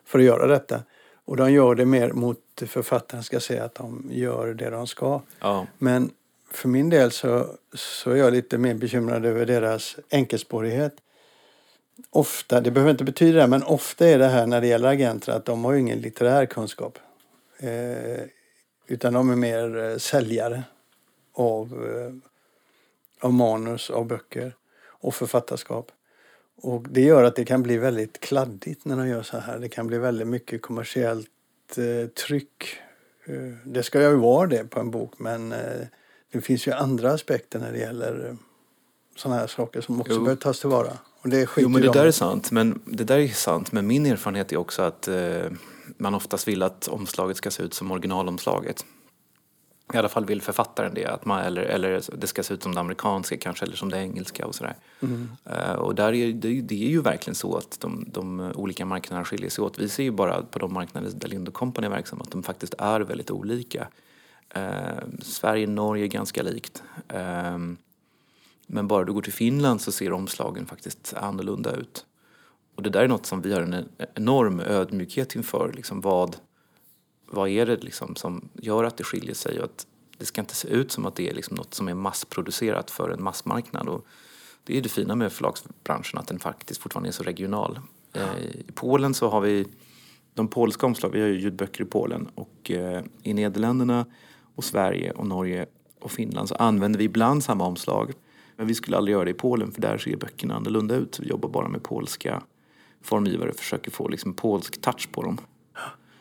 för 0.06 0.20
att 0.20 0.26
göra 0.26 0.48
detta. 0.48 0.84
Och 1.26 1.38
de 1.38 1.52
gör 1.52 1.76
det 1.76 1.86
mer 1.86 2.12
mot 2.12 2.40
författaren 2.68 3.24
ska 3.24 3.40
säga 3.40 3.64
att 3.64 3.76
de 3.76 4.10
gör 4.12 4.54
det 4.54 4.70
de 4.70 4.88
ska. 4.88 5.22
Ja. 5.40 5.68
Men 5.78 6.12
för 6.52 6.70
min 6.70 6.90
del 6.90 7.12
så, 7.12 7.48
så 7.74 8.12
är 8.12 8.16
jag 8.16 8.34
lite 8.34 8.58
mer 8.58 8.74
bekymrad 8.74 9.26
över 9.26 9.46
deras 9.46 9.96
enkelspårighet. 10.10 10.96
Ofta, 12.10 12.62
det 12.62 12.72
behöver 12.72 12.92
inte 12.92 13.04
betyda 13.04 13.40
det, 13.40 13.48
men 13.48 13.64
ofta 13.64 14.08
är 14.08 14.20
det 14.20 14.28
här 14.28 14.48
när 14.48 14.62
det 14.62 14.68
gäller 14.68 14.90
agenter 14.90 15.32
att 15.32 15.46
de 15.46 15.66
har 15.66 15.74
ingen 15.74 16.00
litterär 16.00 16.46
kunskap. 16.46 17.00
Eh, 17.58 18.24
utan 18.88 19.14
de 19.14 19.30
är 19.30 19.36
mer 19.36 19.78
eh, 19.78 19.98
säljare 19.98 20.64
av, 21.34 21.88
eh, 21.96 22.14
av 23.26 23.34
manus, 23.34 23.90
av 23.90 24.06
böcker 24.06 24.56
och 25.02 25.16
författarskap. 25.16 25.92
Och 26.62 26.86
det 26.90 27.02
gör 27.02 27.24
att 27.24 27.36
det 27.36 27.46
kan 27.46 27.64
bli 27.64 27.78
väldigt 27.78 28.20
kladdigt 28.20 28.86
när 28.86 28.98
de 28.98 29.08
gör 29.08 29.24
så 29.24 29.38
här. 29.38 29.60
Det 29.60 29.70
kan 29.70 29.88
bli 29.88 29.98
väldigt 29.98 30.28
mycket 30.28 30.62
kommersiellt 30.62 31.28
eh, 31.78 32.08
tryck. 32.08 32.78
Eh, 33.26 33.54
det 33.66 33.84
ska 33.84 34.02
ju 34.02 34.16
vara 34.16 34.48
det 34.48 34.70
på 34.70 34.80
en 34.80 34.92
bok 34.92 35.14
men 35.18 35.52
eh, 35.52 35.88
det 36.32 36.42
finns 36.42 36.68
ju 36.68 36.72
andra 36.72 37.12
aspekter 37.12 37.60
när 37.60 37.72
det 37.72 37.80
gäller 37.80 38.30
eh, 38.30 38.36
sådana 39.16 39.40
här 39.40 39.48
saker 39.48 39.82
som 39.82 40.02
också 40.02 40.14
jo. 40.14 40.24
bör 40.24 40.36
tas 40.36 40.60
tillvara. 40.60 40.98
Och 41.22 41.30
det 41.30 41.50
jo 41.58 41.70
men 41.70 41.82
det 41.82 41.92
där 41.92 42.06
är 42.06 42.12
sant. 42.12 42.52
Men 42.52 42.82
det 42.86 43.04
där 43.04 43.20
är 43.20 43.28
sant. 43.28 43.72
Men 43.72 43.88
min 43.88 44.06
erfarenhet 44.06 44.52
är 44.52 44.58
också 44.58 44.82
att 44.82 45.08
eh, 45.08 45.52
man 45.98 46.16
oftast 46.16 46.48
vill 46.48 46.64
att 46.64 46.88
omslaget 46.88 47.38
ska 47.38 47.52
se 47.52 47.64
ut 47.64 47.74
som 47.74 47.92
originalomslaget. 47.92 48.86
I 49.94 49.98
alla 49.98 50.10
fall 50.10 50.26
vill 50.26 50.42
författaren 50.42 50.94
det, 50.94 51.06
att 51.06 51.26
man, 51.26 51.40
eller, 51.40 51.62
eller 51.62 52.02
det 52.18 52.28
ska 52.28 52.44
se 52.44 52.54
ut 52.54 52.64
som 52.64 52.76
det 52.76 52.80
amerikanska 52.80 53.38
kanske 53.38 53.66
eller 53.66 53.76
som 53.76 53.90
det 53.90 53.98
engelska 53.98 54.46
och 54.46 54.56
sådär. 54.56 54.76
Mm. 55.02 55.30
Uh, 55.52 55.74
och 55.74 55.96
där 55.96 56.14
är, 56.14 56.34
det, 56.34 56.62
det, 56.62 56.86
är 56.86 56.90
ju 56.90 57.02
verkligen 57.02 57.36
så 57.36 57.58
att 57.58 57.80
de, 57.80 58.06
de 58.12 58.52
olika 58.56 58.86
marknaderna 58.86 59.26
skiljer 59.26 59.50
sig 59.50 59.64
åt. 59.64 59.80
Vi 59.80 59.90
ser 59.90 60.04
ju 60.04 60.12
bara 60.12 60.42
på 60.42 60.60
de 60.60 60.74
marknader 60.74 61.10
där 61.16 61.28
Lind 61.28 61.54
Company 61.54 61.88
är 61.88 61.92
verksamma 61.92 62.24
att 62.24 62.32
de 62.32 62.44
faktiskt 62.44 62.74
är 62.78 63.00
väldigt 63.00 63.32
olika. 63.32 63.88
Uh, 64.58 65.22
Sverige 65.22 65.66
och 65.66 65.72
Norge 65.72 66.04
är 66.04 66.08
ganska 66.08 66.44
likt. 66.44 66.84
Uh, 67.14 67.58
men 68.68 68.88
bara 68.88 69.04
du 69.04 69.14
går 69.14 69.22
till 69.22 69.34
Finland 69.34 69.82
så 69.82 69.92
ser 69.92 70.14
omslagen 70.14 70.66
faktiskt 70.66 71.14
annorlunda 71.18 71.72
ut. 71.76 72.06
Och 72.76 72.84
det 72.84 72.90
där 72.90 73.04
är 73.04 73.08
något 73.08 73.26
som 73.26 73.42
vi 73.42 73.54
har 73.54 73.62
en 73.62 73.86
enorm 74.16 74.60
ödmjukhet 74.60 75.36
inför. 75.36 75.74
Liksom 75.76 76.02
vad, 76.02 76.36
vad 77.32 77.50
är 77.50 77.66
det 77.66 77.84
liksom 77.84 78.16
som 78.16 78.50
gör 78.54 78.84
att 78.84 78.98
det 78.98 79.04
skiljer 79.04 79.36
sig 79.36 79.60
och 79.60 79.66
att 79.66 79.88
det 80.18 80.26
ska 80.26 80.42
inte 80.42 80.56
se 80.56 80.68
ut 80.68 80.92
som 80.92 81.06
att 81.06 81.16
det 81.16 81.30
är 81.30 81.34
liksom 81.34 81.58
något 81.58 81.74
som 81.74 81.88
är 81.88 81.94
massproducerat 81.94 82.92
för 82.92 83.10
en 83.10 83.24
massmarknad. 83.24 83.88
Och 83.88 84.06
det 84.64 84.78
är 84.78 84.82
det 84.82 84.90
fina 84.90 85.16
med 85.16 85.32
förlagsbranschen, 85.32 86.20
att 86.20 86.28
den 86.28 86.40
faktiskt 86.40 86.82
fortfarande 86.82 87.10
är 87.10 87.12
så 87.12 87.24
regional. 87.24 87.80
Ja. 88.14 88.22
Eh, 88.22 88.46
I 88.46 88.72
Polen 88.76 89.14
så 89.14 89.30
har 89.30 89.42
vi 89.42 89.68
de 90.34 90.48
polska 90.48 90.86
omslag, 90.86 91.10
vi 91.10 91.22
har 91.22 91.28
ju 91.28 91.40
ljudböcker 91.40 91.84
i 91.84 91.86
Polen 91.86 92.30
och 92.36 92.72
eh, 92.72 93.04
i 93.24 93.34
Nederländerna 93.34 94.06
och 94.56 94.64
Sverige 94.64 95.12
och 95.12 95.28
Norge 95.28 95.66
och 96.00 96.12
Finland 96.12 96.50
så 96.50 96.56
använder 96.56 97.00
vi 97.00 97.06
ibland 97.06 97.44
samma 97.44 97.66
omslag. 97.66 98.14
Men 98.56 98.68
vi 98.68 98.76
skulle 98.76 98.98
aldrig 98.98 99.14
göra 99.14 99.26
det 99.26 99.32
i 99.32 99.34
Polen 99.34 99.72
för 99.72 99.82
där 99.82 99.98
ser 99.98 100.18
böckerna 100.18 100.56
annorlunda 100.56 100.96
ut. 100.96 101.20
Vi 101.20 101.28
jobbar 101.28 101.50
bara 101.50 101.68
med 101.68 101.84
polska 101.84 102.44
formgivare 103.02 103.50
och 103.50 103.56
försöker 103.56 103.92
få 103.92 104.08
liksom 104.08 104.34
polsk 104.34 104.82
touch 104.82 105.12
på 105.12 105.24
dem. 105.24 105.38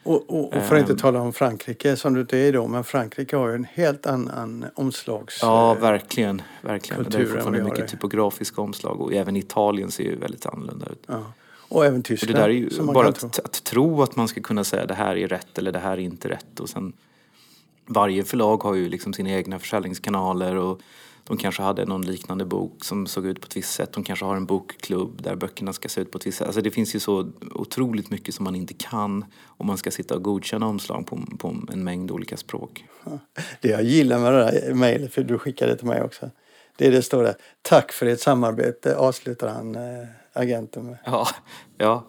Och, 0.03 0.31
och, 0.31 0.57
och, 0.57 0.63
för 0.63 0.75
att 0.75 0.81
inte 0.81 0.93
ehm. 0.93 0.99
tala 0.99 1.21
om 1.21 1.33
Frankrike 1.33 1.97
som 1.97 2.15
du 2.15 2.21
inte 2.21 2.39
är 2.39 2.53
då, 2.53 2.67
men 2.67 2.85
Frankrike 2.85 3.37
har 3.37 3.49
ju 3.49 3.55
en 3.55 3.67
helt 3.73 4.07
annan 4.07 4.67
omslags... 4.75 5.39
Ja, 5.43 5.75
verkligen. 5.75 6.43
verkligen. 6.63 7.07
det 7.11 7.19
är 7.19 7.27
fortfarande 7.27 7.65
mycket 7.65 7.89
typografiska 7.89 8.63
omslag 8.63 9.01
och 9.01 9.15
även 9.15 9.37
Italien 9.37 9.91
ser 9.91 10.05
ju 10.05 10.17
väldigt 10.17 10.47
annorlunda 10.47 10.87
ut. 10.87 11.03
Ja. 11.07 11.33
Och 11.69 11.87
även 11.87 11.99
Och 11.99 12.05
Tyskland. 12.05 12.35
det 12.35 12.41
där 12.41 12.49
är 12.49 12.53
ju 12.53 12.93
bara 12.95 13.09
att, 13.09 13.19
tro. 13.19 13.29
att 13.45 13.65
tro 13.65 14.03
att 14.03 14.17
man 14.17 14.29
ska 14.29 14.41
kunna 14.41 14.65
säga 14.65 14.87
det 14.87 14.95
här 14.95 15.17
är 15.17 15.29
rätt 15.29 15.59
eller 15.59 15.73
det 15.73 15.79
här 15.79 15.93
är 15.93 15.99
inte 15.99 16.29
rätt. 16.29 16.61
Och 16.61 16.69
sen, 16.69 16.93
varje 17.91 18.25
förlag 18.25 18.63
har 18.63 18.75
ju 18.75 18.89
liksom 18.89 19.13
sina 19.13 19.31
egna 19.31 19.59
försäljningskanaler 19.59 20.57
och 20.57 20.81
de 21.25 21.37
kanske 21.37 21.63
hade 21.63 21.85
någon 21.85 22.03
liknande 22.07 22.45
bok 22.45 22.85
som 22.85 23.07
såg 23.07 23.27
ut 23.27 23.41
på 23.41 23.47
ett 23.47 23.57
visst 23.57 23.73
sätt. 23.73 23.93
De 23.93 24.05
kanske 24.05 24.25
har 24.25 24.37
en 24.37 24.47
bokklubb 24.47 25.23
där 25.23 25.37
böckerna 25.37 25.73
ska 25.73 25.89
se 25.89 26.01
ut 26.01 26.11
på 26.11 26.19
ett 26.19 26.27
visst 26.27 26.39
sätt. 26.39 26.47
Alltså 26.47 26.61
det 26.61 26.71
finns 26.71 26.95
ju 26.95 27.01
så 27.01 27.33
otroligt 27.55 28.11
mycket 28.11 28.35
som 28.35 28.45
man 28.45 28.57
inte 28.57 28.75
kan 28.75 29.25
om 29.47 29.67
man 29.67 29.79
ska 29.79 29.91
sitta 29.91 30.15
och 30.15 30.23
godkänna 30.23 30.67
omslag 30.67 31.07
på, 31.07 31.19
på 31.39 31.57
en 31.73 31.85
mängd 31.85 32.11
olika 32.11 32.37
språk. 32.37 32.85
Det 33.61 33.69
jag 33.69 33.83
gillar 33.83 34.19
med 34.19 34.33
det 34.33 34.39
där 34.39 34.75
mejlet, 34.75 35.15
för 35.15 35.23
du 35.23 35.39
skickade 35.39 35.73
det 35.73 35.79
till 35.79 35.87
mig 35.87 36.03
också. 36.03 36.31
Det 36.77 36.87
är 36.87 36.91
det 36.91 37.03
står 37.03 37.23
där. 37.23 37.35
Tack 37.63 37.93
för 37.93 38.07
ert 38.07 38.21
samarbete 38.21 38.97
avslutar 38.97 39.49
han 39.49 39.75
eh, 39.75 40.09
agenten 40.33 40.87
med. 40.87 40.99
Ja, 41.05 41.29
ja. 41.79 42.07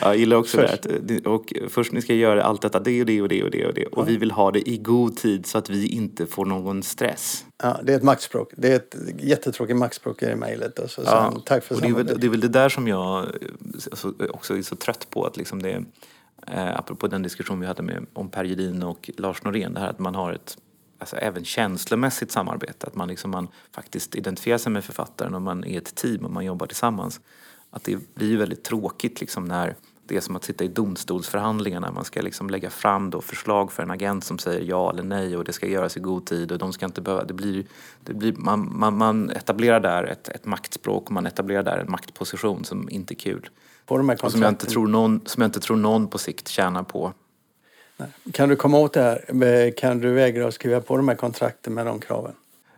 Jag 0.00 0.16
gillar 0.16 0.36
också 0.36 0.56
Först- 0.56 0.82
det. 0.82 0.96
Att, 0.96 1.08
det- 1.08 1.26
och 1.26 1.52
först 1.68 1.92
ni 1.92 2.02
ska 2.02 2.14
göra 2.14 2.42
allt 2.42 2.62
detta, 2.62 2.80
det 2.80 3.00
och 3.00 3.06
det 3.06 3.22
och 3.22 3.28
det 3.28 3.42
och 3.44 3.50
det 3.50 3.66
och 3.66 3.74
det. 3.74 3.86
Och 3.86 4.08
vi 4.08 4.16
vill 4.16 4.30
ha 4.30 4.50
det 4.50 4.68
i 4.68 4.78
god 4.78 5.16
tid 5.16 5.46
så 5.46 5.58
att 5.58 5.70
vi 5.70 5.86
inte 5.86 6.26
får 6.26 6.44
någon 6.44 6.82
stress. 6.82 7.44
Ja, 7.62 7.80
det 7.82 7.92
är 7.92 7.96
ett 7.96 8.02
maktspråk. 8.02 8.52
Det 8.56 8.72
är 8.72 8.76
ett 8.76 8.96
jättetråkigt 9.18 9.78
maktspråk 9.78 10.22
i 10.22 10.26
det 10.26 10.36
mejlet. 10.36 10.72
Ja, 10.76 10.88
sen, 10.88 11.42
tack 11.44 11.64
för 11.64 11.74
och 11.74 11.80
det 11.80 11.88
är, 11.88 11.92
väl, 11.92 12.06
det 12.20 12.26
är 12.26 12.30
väl 12.30 12.40
det 12.40 12.48
där 12.48 12.68
som 12.68 12.88
jag 12.88 13.18
eh, 13.24 13.30
alltså, 13.90 14.14
också 14.30 14.56
är 14.56 14.62
så 14.62 14.76
trött 14.76 15.06
på. 15.10 15.24
Att 15.24 15.36
liksom 15.36 15.62
det, 15.62 15.84
eh, 16.46 16.78
apropå 16.78 17.06
den 17.08 17.22
diskussion 17.22 17.60
vi 17.60 17.66
hade 17.66 17.82
med, 17.82 18.06
om 18.12 18.28
Per 18.30 18.44
Gedin 18.44 18.82
och 18.82 19.10
Lars 19.16 19.42
Norén. 19.42 19.74
Det 19.74 19.80
här 19.80 19.88
att 19.88 19.98
man 19.98 20.14
har 20.14 20.32
ett 20.32 20.58
alltså, 20.98 21.16
även 21.16 21.44
känslomässigt 21.44 22.32
samarbete. 22.32 22.86
Att 22.86 22.94
man, 22.94 23.08
liksom, 23.08 23.30
man 23.30 23.48
faktiskt 23.72 24.14
identifierar 24.14 24.58
sig 24.58 24.72
med 24.72 24.84
författaren 24.84 25.34
och 25.34 25.42
man 25.42 25.64
är 25.64 25.78
ett 25.78 25.94
team 25.94 26.24
och 26.24 26.30
man 26.30 26.44
jobbar 26.44 26.66
tillsammans. 26.66 27.20
Att 27.76 27.84
det 27.84 28.14
blir 28.14 28.36
väldigt 28.36 28.64
tråkigt 28.64 29.20
liksom, 29.20 29.44
när 29.44 29.74
det 30.06 30.16
är 30.16 30.20
som 30.20 30.36
att 30.36 30.44
sitta 30.44 30.64
i 30.64 30.68
domstolsförhandlingar 30.68 31.80
när 31.80 31.92
man 31.92 32.04
ska 32.04 32.22
liksom 32.22 32.50
lägga 32.50 32.70
fram 32.70 33.10
då 33.10 33.20
förslag 33.20 33.72
för 33.72 33.82
en 33.82 33.90
agent 33.90 34.24
som 34.24 34.38
säger 34.38 34.60
ja 34.60 34.90
eller 34.90 35.02
nej 35.02 35.36
och 35.36 35.44
det 35.44 35.52
ska 35.52 35.66
göras 35.66 35.96
i 35.96 36.00
god 36.00 36.26
tid 36.26 36.52
och 36.52 36.58
de 36.58 36.72
ska 36.72 36.86
inte 36.86 37.00
behöva, 37.00 37.24
det 37.24 37.34
blir, 37.34 37.64
det 38.04 38.14
blir, 38.14 38.32
man, 38.32 38.78
man, 38.78 38.96
man 38.96 39.30
etablerar 39.30 39.80
där 39.80 40.04
ett, 40.04 40.28
ett 40.28 40.44
maktspråk 40.44 41.06
och 41.06 41.12
man 41.12 41.26
etablerar 41.26 41.62
där 41.62 41.78
en 41.78 41.90
maktposition 41.90 42.64
som 42.64 42.88
inte 42.90 43.14
är 43.14 43.16
kul. 43.16 43.50
På 43.86 43.96
de 43.96 44.08
här 44.08 44.24
Och 44.24 44.32
som 44.32 44.42
jag, 44.42 44.50
inte 44.50 44.66
tror 44.66 44.86
någon, 44.86 45.20
som 45.26 45.42
jag 45.42 45.48
inte 45.48 45.60
tror 45.60 45.76
någon 45.76 46.08
på 46.08 46.18
sikt 46.18 46.48
tjänar 46.48 46.82
på. 46.82 47.12
Nej. 47.96 48.08
Kan 48.32 48.48
du 48.48 48.56
komma 48.56 48.78
åt 48.78 48.92
det 48.92 49.02
här? 49.02 49.76
Kan 49.76 49.98
du 49.98 50.12
vägra 50.12 50.48
att 50.48 50.54
skriva 50.54 50.80
på 50.80 50.96
de 50.96 51.08
här 51.08 51.16
kontrakten 51.16 51.74
med 51.74 51.86
de 51.86 52.00
kraven? 52.00 52.32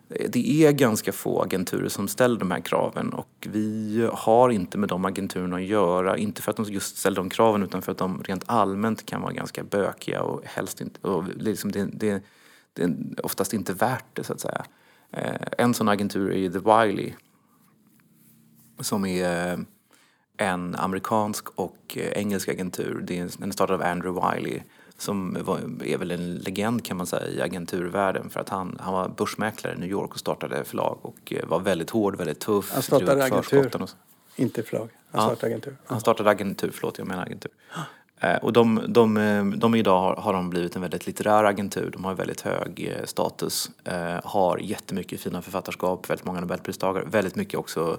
Det 0.08 0.64
är 0.64 0.72
ganska 0.72 1.12
få 1.12 1.42
agenturer 1.42 1.88
som 1.88 2.08
ställer 2.08 2.38
de 2.38 2.50
här 2.50 2.60
kraven 2.60 3.12
och 3.12 3.48
vi 3.50 4.08
har 4.12 4.50
inte 4.50 4.78
med 4.78 4.88
de 4.88 5.04
agenturerna 5.04 5.56
att 5.56 5.64
göra. 5.64 6.16
Inte 6.16 6.42
för 6.42 6.50
att 6.50 6.56
de 6.56 6.64
just 6.64 6.96
ställer 6.96 7.16
de 7.16 7.28
kraven 7.28 7.62
utan 7.62 7.82
för 7.82 7.92
att 7.92 7.98
de 7.98 8.22
rent 8.22 8.44
allmänt 8.46 9.06
kan 9.06 9.22
vara 9.22 9.32
ganska 9.32 9.64
bökiga 9.64 10.22
och 10.22 10.42
helst 10.44 10.80
inte... 10.80 11.08
Och 11.08 11.24
liksom, 11.36 11.72
det, 11.72 11.88
det, 11.92 12.22
det 12.72 12.82
är 12.82 12.94
oftast 13.22 13.52
inte 13.52 13.72
värt 13.72 14.04
det 14.12 14.24
så 14.24 14.32
att 14.32 14.40
säga. 14.40 14.64
Eh, 15.10 15.46
en 15.58 15.74
sån 15.74 15.88
agentur 15.88 16.32
är 16.32 16.38
ju 16.38 16.52
The 16.52 16.58
Wiley 16.58 17.12
som 18.80 19.06
är 19.06 19.52
eh, 19.52 19.58
en 20.36 20.74
amerikansk 20.74 21.48
och 21.48 21.96
eh, 21.96 22.12
engelsk 22.12 22.48
agentur. 22.48 23.00
Det 23.06 23.18
är, 23.18 23.30
den 23.38 23.52
startade 23.52 23.84
av 23.84 23.90
Andrew 23.90 24.36
Wiley 24.36 24.60
som 24.98 25.38
var, 25.44 25.60
är 25.84 25.98
väl 25.98 26.10
en 26.10 26.34
legend 26.34 26.84
kan 26.84 26.96
man 26.96 27.06
säga 27.06 27.26
i 27.28 27.40
agenturvärlden 27.42 28.30
för 28.30 28.40
att 28.40 28.48
han, 28.48 28.76
han 28.80 28.92
var 28.92 29.08
börsmäklare 29.08 29.74
i 29.74 29.78
New 29.78 29.90
York 29.90 30.12
och 30.12 30.18
startade 30.18 30.64
förlag 30.64 30.98
och 31.02 31.32
eh, 31.32 31.46
var 31.48 31.60
väldigt 31.60 31.90
hård, 31.90 32.16
väldigt 32.16 32.40
tuff. 32.40 32.70
Han 32.72 32.82
startade 32.82 33.24
agentur. 33.24 33.82
och. 33.82 33.90
Inte 34.36 34.62
förlag. 34.62 34.88
Han 35.10 35.20
Ja. 35.22 35.26
startade 35.26 35.46
agentur. 35.46 35.76
Han 35.86 36.00
startade 36.00 36.30
agentur, 36.30 36.70
förlåt 36.74 36.98
jag 36.98 37.06
menar 37.06 37.22
agentur. 37.22 37.50
Eh, 38.20 38.36
Och 38.36 38.52
de, 38.52 38.80
de, 38.88 39.16
eh, 39.16 39.44
de 39.44 39.74
idag 39.74 40.00
har, 40.00 40.16
har 40.16 40.32
de 40.32 40.50
blivit 40.50 40.76
en 40.76 40.82
väldigt 40.82 41.06
litterär 41.06 41.44
agentur. 41.44 41.90
De 41.92 42.04
har 42.04 42.14
väldigt 42.14 42.40
hög 42.40 42.96
status. 43.04 43.70
Har 44.24 44.58
jättemycket 44.58 45.20
fina 45.20 45.42
författarskap, 45.42 46.10
väldigt 46.10 46.26
många 46.26 46.40
nobelpristagare. 46.40 47.04
Väldigt 47.10 47.36
mycket 47.36 47.58
också, 47.58 47.98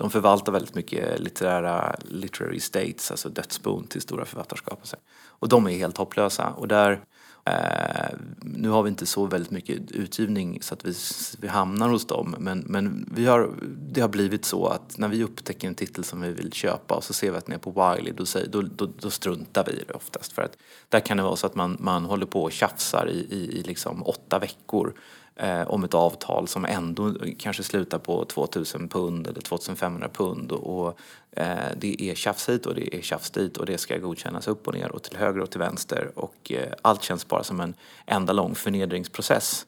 de 0.00 0.10
förvaltar 0.10 0.52
väldigt 0.52 0.74
mycket 0.74 1.20
litterära 1.20 1.96
literary 2.04 2.56
estates, 2.56 3.10
alltså 3.10 3.28
dödsbon 3.28 3.86
till 3.86 4.00
stora 4.00 4.24
författarskap. 4.24 4.78
Och, 4.82 4.88
så. 4.88 4.96
och 5.26 5.48
de 5.48 5.66
är 5.66 5.70
helt 5.70 5.96
hopplösa. 5.96 6.48
Och 6.48 6.68
där, 6.68 7.00
eh, 7.44 8.16
nu 8.40 8.68
har 8.68 8.82
vi 8.82 8.88
inte 8.88 9.06
så 9.06 9.26
väldigt 9.26 9.50
mycket 9.50 9.90
utgivning 9.90 10.58
så 10.62 10.74
att 10.74 10.84
vi, 10.84 10.94
vi 11.40 11.48
hamnar 11.48 11.88
hos 11.88 12.06
dem. 12.06 12.34
Men, 12.38 12.58
men 12.58 13.10
vi 13.14 13.26
har, 13.26 13.50
det 13.92 14.00
har 14.00 14.08
blivit 14.08 14.44
så 14.44 14.66
att 14.66 14.98
när 14.98 15.08
vi 15.08 15.24
upptäcker 15.24 15.68
en 15.68 15.74
titel 15.74 16.04
som 16.04 16.20
vi 16.20 16.32
vill 16.32 16.52
köpa 16.52 16.94
och 16.94 17.04
så 17.04 17.12
ser 17.12 17.30
vi 17.30 17.36
att 17.38 17.46
den 17.46 17.54
är 17.54 17.58
på 17.58 17.70
Wiley, 17.70 18.12
då, 18.12 18.26
säger, 18.26 18.48
då, 18.48 18.62
då, 18.62 18.88
då 19.00 19.10
struntar 19.10 19.64
vi 19.64 19.72
i 19.72 19.84
det 19.88 19.94
oftast. 19.94 20.32
För 20.32 20.42
att 20.42 20.56
där 20.88 21.00
kan 21.00 21.16
det 21.16 21.22
vara 21.22 21.36
så 21.36 21.46
att 21.46 21.54
man, 21.54 21.76
man 21.80 22.04
håller 22.04 22.26
på 22.26 22.42
och 22.42 22.52
tjafsar 22.52 23.08
i, 23.08 23.26
i, 23.30 23.58
i 23.58 23.62
liksom 23.62 24.02
åtta 24.02 24.38
veckor 24.38 24.94
eh, 25.36 25.62
om 25.62 25.84
ett 25.84 25.94
avtal 25.94 26.48
som 26.48 26.64
ändå 26.64 27.14
kanske 27.38 27.62
slutar 27.62 27.98
på 27.98 28.24
2000 28.24 28.88
pund 28.88 29.26
eller 29.26 29.40
2500 29.40 30.08
pund. 30.08 30.52
Och, 30.52 30.86
och 30.86 30.98
eh, 31.30 31.70
det 31.76 32.02
är 32.02 32.14
tjafs 32.14 32.48
hit 32.48 32.66
och 32.66 32.74
det 32.74 32.96
är 32.96 33.02
tjafs 33.02 33.30
dit 33.30 33.56
och 33.56 33.66
det 33.66 33.78
ska 33.78 33.98
godkännas 33.98 34.48
upp 34.48 34.68
och 34.68 34.74
ner 34.74 34.92
och 34.92 35.02
till 35.02 35.16
höger 35.16 35.40
och 35.40 35.50
till 35.50 35.60
vänster. 35.60 36.10
Och 36.14 36.52
eh, 36.52 36.72
allt 36.82 37.02
känns 37.02 37.28
bara 37.28 37.44
som 37.44 37.60
en 37.60 37.74
enda 38.06 38.32
lång 38.32 38.54
förnedringsprocess. 38.54 39.66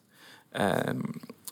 Eh, 0.51 0.93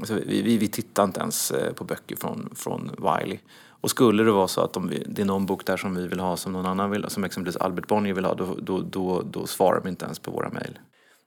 så 0.04 0.14
vi, 0.14 0.42
vi, 0.42 0.58
vi 0.58 0.68
tittar 0.68 1.04
inte 1.04 1.20
ens 1.20 1.52
eh, 1.52 1.74
på 1.74 1.84
böcker 1.84 2.16
från, 2.16 2.50
från 2.56 2.92
Wiley. 2.98 3.40
Och 3.82 3.90
skulle 3.90 4.24
det 4.24 4.32
vara 4.32 4.48
så 4.48 4.62
att 4.62 4.74
de, 4.74 4.92
det 5.06 5.22
är 5.22 5.26
någon 5.26 5.46
bok 5.46 5.66
där 5.66 5.78
som 5.78 5.96
vi 5.96 6.08
vill 6.08 6.20
ha 6.20 6.38
som 6.38 6.54
någon 6.54 6.66
annan 6.66 6.92
vill 6.92 7.06
som 7.10 7.24
exempelvis 7.24 7.58
Albert 7.62 7.88
Bonnier 7.88 8.14
vill 8.14 8.26
ha, 8.26 8.34
då, 8.34 8.56
då, 8.60 8.82
då, 8.82 9.22
då 9.22 9.48
svarar 9.48 9.82
vi 9.82 9.90
inte 9.90 10.06
ens 10.06 10.20
på 10.20 10.32
våra 10.32 10.50
mejl. 10.50 10.80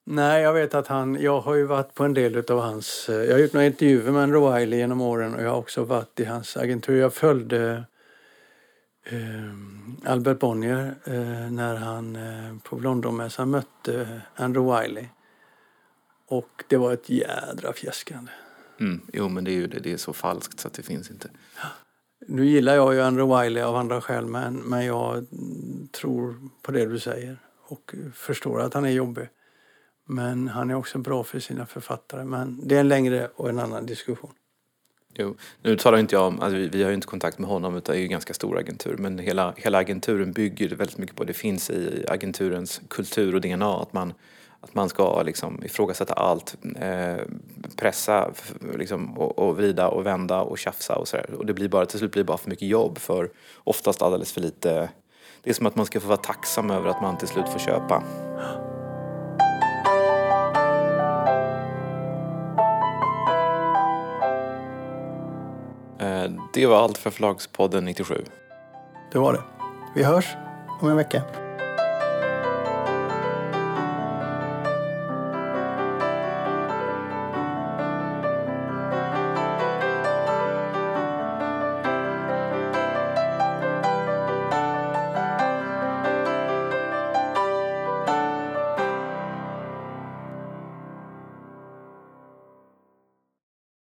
Nej, 0.06 0.42
jag 0.42 0.52
vet 0.52 0.74
att 0.74 0.86
han... 0.86 1.14
Jag 1.20 1.40
har 1.40 1.54
ju 1.54 1.64
varit 1.64 1.94
på 1.94 2.04
en 2.04 2.14
del 2.14 2.36
utav 2.36 2.60
hans... 2.60 3.08
eh, 3.08 3.24
Jag 3.24 3.32
har 3.32 3.38
gjort 3.38 3.52
några 3.52 3.66
intervjuer 3.66 4.12
med 4.12 4.22
Andrew 4.22 4.58
Wiley 4.60 4.78
genom 4.78 5.00
åren 5.00 5.34
och 5.34 5.42
jag 5.42 5.50
har 5.50 5.58
också 5.58 5.84
varit 5.84 6.20
i 6.20 6.24
hans 6.24 6.56
agentur. 6.56 7.00
Jag 7.00 7.14
följde 7.14 7.84
eh, 9.04 10.10
Albert 10.12 10.38
Bonnier 10.38 10.94
eh, 11.04 11.50
när 11.52 11.74
han 11.76 12.16
eh, 12.16 12.56
på 12.62 12.78
Londonmässan 12.78 13.50
mötte 13.50 14.20
Andrew 14.34 14.82
Wiley. 14.82 15.06
Och 16.28 16.64
det 16.68 16.76
var 16.76 16.92
ett 16.92 17.08
jädra 17.10 17.72
fjäskande. 17.72 18.30
Mm, 18.80 19.00
jo, 19.12 19.28
men 19.28 19.44
det 19.44 19.50
är 19.50 19.56
ju 19.56 19.66
det. 19.66 19.78
Det 19.80 19.92
är 19.92 19.96
så 19.96 20.12
falskt 20.12 20.60
så 20.60 20.68
att 20.68 20.74
det 20.74 20.82
finns 20.82 21.10
inte. 21.10 21.28
Nu 22.26 22.46
gillar 22.46 22.74
jag 22.74 22.94
ju 22.94 23.00
Andrew 23.00 23.44
Wiley 23.44 23.62
av 23.62 23.76
andra 23.76 24.00
skäl 24.00 24.26
men, 24.26 24.54
men 24.54 24.84
jag 24.84 25.26
tror 25.92 26.36
på 26.62 26.72
det 26.72 26.86
du 26.86 26.98
säger 26.98 27.38
och 27.66 27.94
förstår 28.14 28.60
att 28.60 28.74
han 28.74 28.84
är 28.84 28.90
jobbig. 28.90 29.28
Men 30.06 30.48
han 30.48 30.70
är 30.70 30.74
också 30.74 30.98
bra 30.98 31.24
för 31.24 31.40
sina 31.40 31.66
författare. 31.66 32.24
Men 32.24 32.68
det 32.68 32.76
är 32.76 32.80
en 32.80 32.88
längre 32.88 33.30
och 33.36 33.48
en 33.48 33.58
annan 33.58 33.86
diskussion. 33.86 34.30
Jo. 35.16 35.36
Nu 35.62 35.76
talar 35.76 35.98
inte 35.98 36.14
jag 36.14 36.26
om, 36.26 36.40
alltså 36.40 36.56
vi, 36.56 36.68
vi 36.68 36.82
har 36.82 36.90
ju 36.90 36.94
inte 36.94 37.06
kontakt 37.06 37.38
med 37.38 37.48
honom 37.50 37.76
utan 37.76 37.92
det 37.92 37.98
är 37.98 38.00
ju 38.00 38.04
en 38.04 38.10
ganska 38.10 38.34
stor 38.34 38.58
agentur. 38.58 38.96
Men 38.96 39.18
hela, 39.18 39.54
hela 39.56 39.78
agenturen 39.78 40.32
bygger 40.32 40.68
väldigt 40.68 40.98
mycket 40.98 41.16
på, 41.16 41.24
det 41.24 41.32
finns 41.32 41.70
i 41.70 42.04
agenturens 42.08 42.80
kultur 42.88 43.34
och 43.34 43.40
DNA 43.40 43.76
att 43.82 43.92
man, 43.92 44.14
att 44.60 44.74
man 44.74 44.88
ska 44.88 45.22
liksom 45.22 45.64
ifrågasätta 45.64 46.14
allt, 46.14 46.56
eh, 46.76 47.16
pressa 47.76 48.30
liksom, 48.74 49.18
och, 49.18 49.38
och 49.38 49.56
vrida 49.56 49.88
och 49.88 50.06
vända 50.06 50.40
och 50.40 50.58
tjafsa 50.58 50.96
och 50.96 51.08
sådär. 51.08 51.30
Och 51.38 51.46
det 51.46 51.54
blir 51.54 51.68
bara, 51.68 51.86
till 51.86 51.98
slut 51.98 52.12
blir 52.12 52.22
det 52.22 52.26
bara 52.26 52.38
för 52.38 52.50
mycket 52.50 52.68
jobb 52.68 52.98
för 52.98 53.30
oftast 53.64 54.02
alldeles 54.02 54.32
för 54.32 54.40
lite. 54.40 54.88
Det 55.42 55.50
är 55.50 55.54
som 55.54 55.66
att 55.66 55.76
man 55.76 55.86
ska 55.86 56.00
få 56.00 56.08
vara 56.08 56.16
tacksam 56.16 56.70
över 56.70 56.88
att 56.88 57.02
man 57.02 57.18
till 57.18 57.28
slut 57.28 57.48
får 57.48 57.58
köpa. 57.58 58.02
Det 66.54 66.66
var 66.66 66.76
allt 66.82 66.98
för 66.98 67.10
Förlagspodden 67.10 67.84
97. 67.84 68.24
Det 69.12 69.18
var 69.18 69.32
det. 69.32 69.42
Vi 69.94 70.04
hörs 70.04 70.26
om 70.80 70.88
en 70.88 70.96
vecka. 70.96 71.22